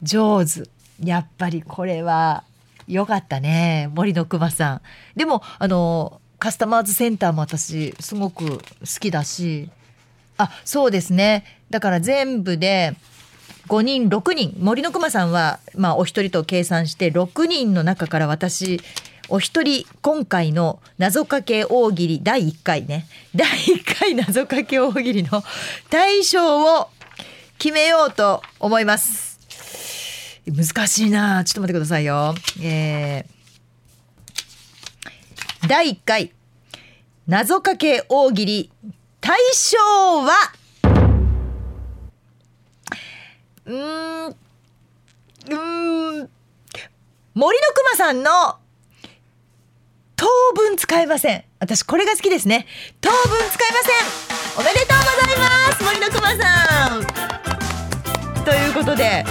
[0.04, 0.70] 上手
[1.04, 2.44] やっぱりこれは
[2.88, 3.90] 良かったね。
[3.96, 4.82] 森のくまさん。
[5.16, 8.62] でもあのカスタマーズセンターも私すごく好
[9.00, 9.68] きだし。
[10.38, 11.44] あそうですね。
[11.72, 12.96] だから全部で
[13.68, 14.56] 5人6人。
[14.60, 18.80] 森のくまさんは、まあ、お一人と計算して6人の中から私
[19.34, 23.08] お一人今回の謎かけ大喜利第1回ね。
[23.34, 25.42] 第1回謎かけ大喜利の
[25.90, 26.90] 大賞を
[27.58, 29.40] 決めようと思います。
[30.46, 31.46] 難しいな。
[31.46, 32.36] ちょっと待ってくださいよ。
[32.62, 36.34] えー、第1回
[37.26, 38.70] 謎かけ大喜利
[39.22, 39.78] 大賞
[40.26, 40.34] は
[43.66, 44.32] うんう
[46.26, 46.30] ん
[47.34, 48.58] 森のくまさんの
[50.22, 51.44] 当分使えません。
[51.60, 52.68] 私これが好きですね。
[53.02, 54.62] 当分使えません。
[54.62, 55.84] おめでとうございます。
[55.84, 56.96] 森のくまさ
[58.40, 58.44] ん。
[58.46, 59.26] ということで、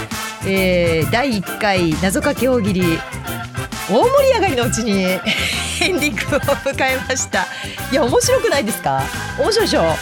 [0.45, 5.03] えー、第1回謎かけ大喜利大盛り上がりのうちに
[5.81, 7.47] エンディングを迎えました。
[7.89, 9.01] いや面白くないですか？
[9.39, 9.95] 面白いでしょ？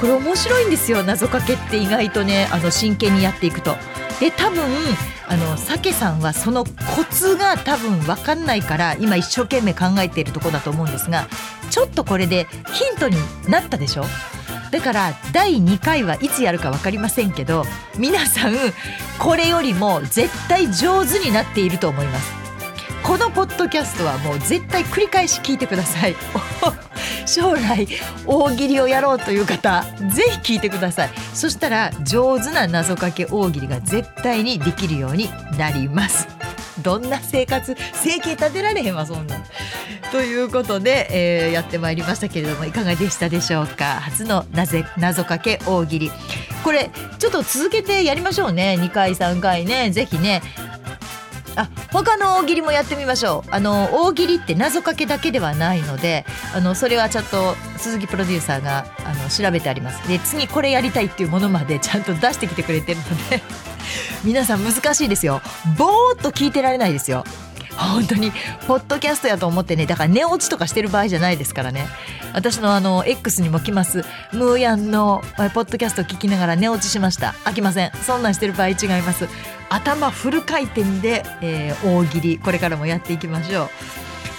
[0.00, 1.02] これ面白いんですよ。
[1.02, 3.76] 謎かけって意外とねあの真剣にやっていくと。
[4.20, 4.62] で多分
[5.28, 6.70] あのさけさんはそのコ
[7.10, 11.26] ツが多分分かんないから今一生懸命考えているところだと思うんですが
[11.70, 13.16] ちょっとこれでヒントに
[13.48, 14.04] なったでしょ？
[14.70, 17.64] だから第2回はいつやるか分かりませんけど
[17.98, 18.54] 皆さん
[19.18, 22.32] これよりも絶対上手になっていると思います。
[23.02, 26.16] このポッドキャストはもう絶対繰り返し聞いてください。
[27.26, 27.86] 将来
[28.26, 31.10] 大喜利をやろうという方ぜひ聞いてください。
[31.34, 36.28] そしたら上手な謎かけ大喜利が絶対にできるようになります。
[36.82, 39.36] どんな生活生計立てられへんわそんな。
[40.12, 44.00] ということで、えー、やってまいりましたけれどもいかがでしたでしょうか？
[44.00, 46.10] 初のなぜ謎かけ大喜利。
[46.62, 48.76] これちょっと続けてやりましょうね。
[48.78, 49.90] 2回3回ね。
[49.90, 50.42] ぜひね。
[51.56, 53.50] あ他の大喜利もやってみましょう。
[53.50, 60.06] あの大喜利って謎かけだけではないのであのそれはちゃんと鈴木プロデューサーがあの調べてあります。
[60.08, 63.42] で次これやりたいっていうものまでちゃんと出してきてくれてるので
[64.24, 65.40] 皆さん難しいですよ。
[65.78, 67.24] ぼーっと聞いてられないですよ。
[67.76, 68.32] 本当に
[68.66, 71.86] ポッドキャストやと思ってねだから寝落ちとかしてる場合じゃないですからね。
[72.34, 75.22] 私のあの X にも来ますムーヤンの
[75.54, 77.34] ポッドキャスト聞きながら寝落ちしました。
[77.44, 77.92] 飽きません。
[78.02, 79.28] そんなんしてる場合違います。
[79.68, 82.38] 頭フル回転で、えー、大喜利。
[82.38, 83.70] これからもやっていきましょう。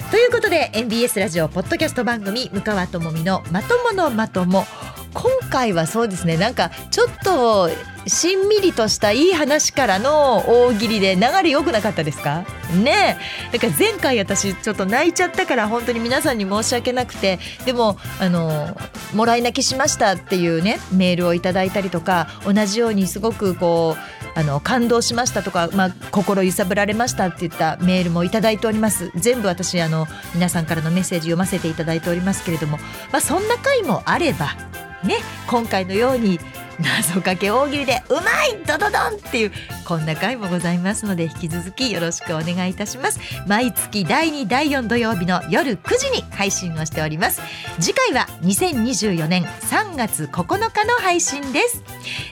[0.10, 4.66] ということで NBS ラジオポッドキャスト番組向川智美のまとものまとも。
[5.14, 6.38] 今回はそうですね。
[6.38, 7.70] なんかちょっと
[8.07, 12.45] しんみりとしたいい話からの大喜利で流れ良くなかったですか？
[12.84, 13.18] ね
[13.51, 17.39] だから前回私ちょっと泣いちゃったから本当に皆さんに申し訳なくて。
[17.66, 18.76] でもあの
[19.14, 23.97] もらい泣きしましたっていうねメールをいただいたりとか同じようにすごくこ
[24.36, 29.12] うあの感動しましたとか、まあ、心揺さぶられましたって言ったメールもいただいております。
[29.16, 32.78] 全部私あの皆さんからのメッセージ読ませていただいておりますけれども、
[33.12, 34.55] まあ、そんな回もあれば
[35.04, 36.39] ね今回のように
[36.82, 39.52] 謎かけ大喜利でうまいドドドンっていう
[39.86, 43.20] こんな回もございますので引き続きよろしくお願いいたします。
[43.47, 47.41] 毎月第2第4土曜日の夜9時に配信をしております。
[47.80, 51.84] 次回は2024年3月9日の配信です。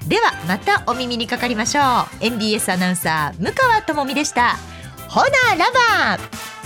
[0.08, 1.82] ではまたお耳にかかりましょ
[2.22, 2.26] う。
[2.26, 4.56] NBS アナウンサー向川智美でした。
[5.10, 6.59] ほなラバー。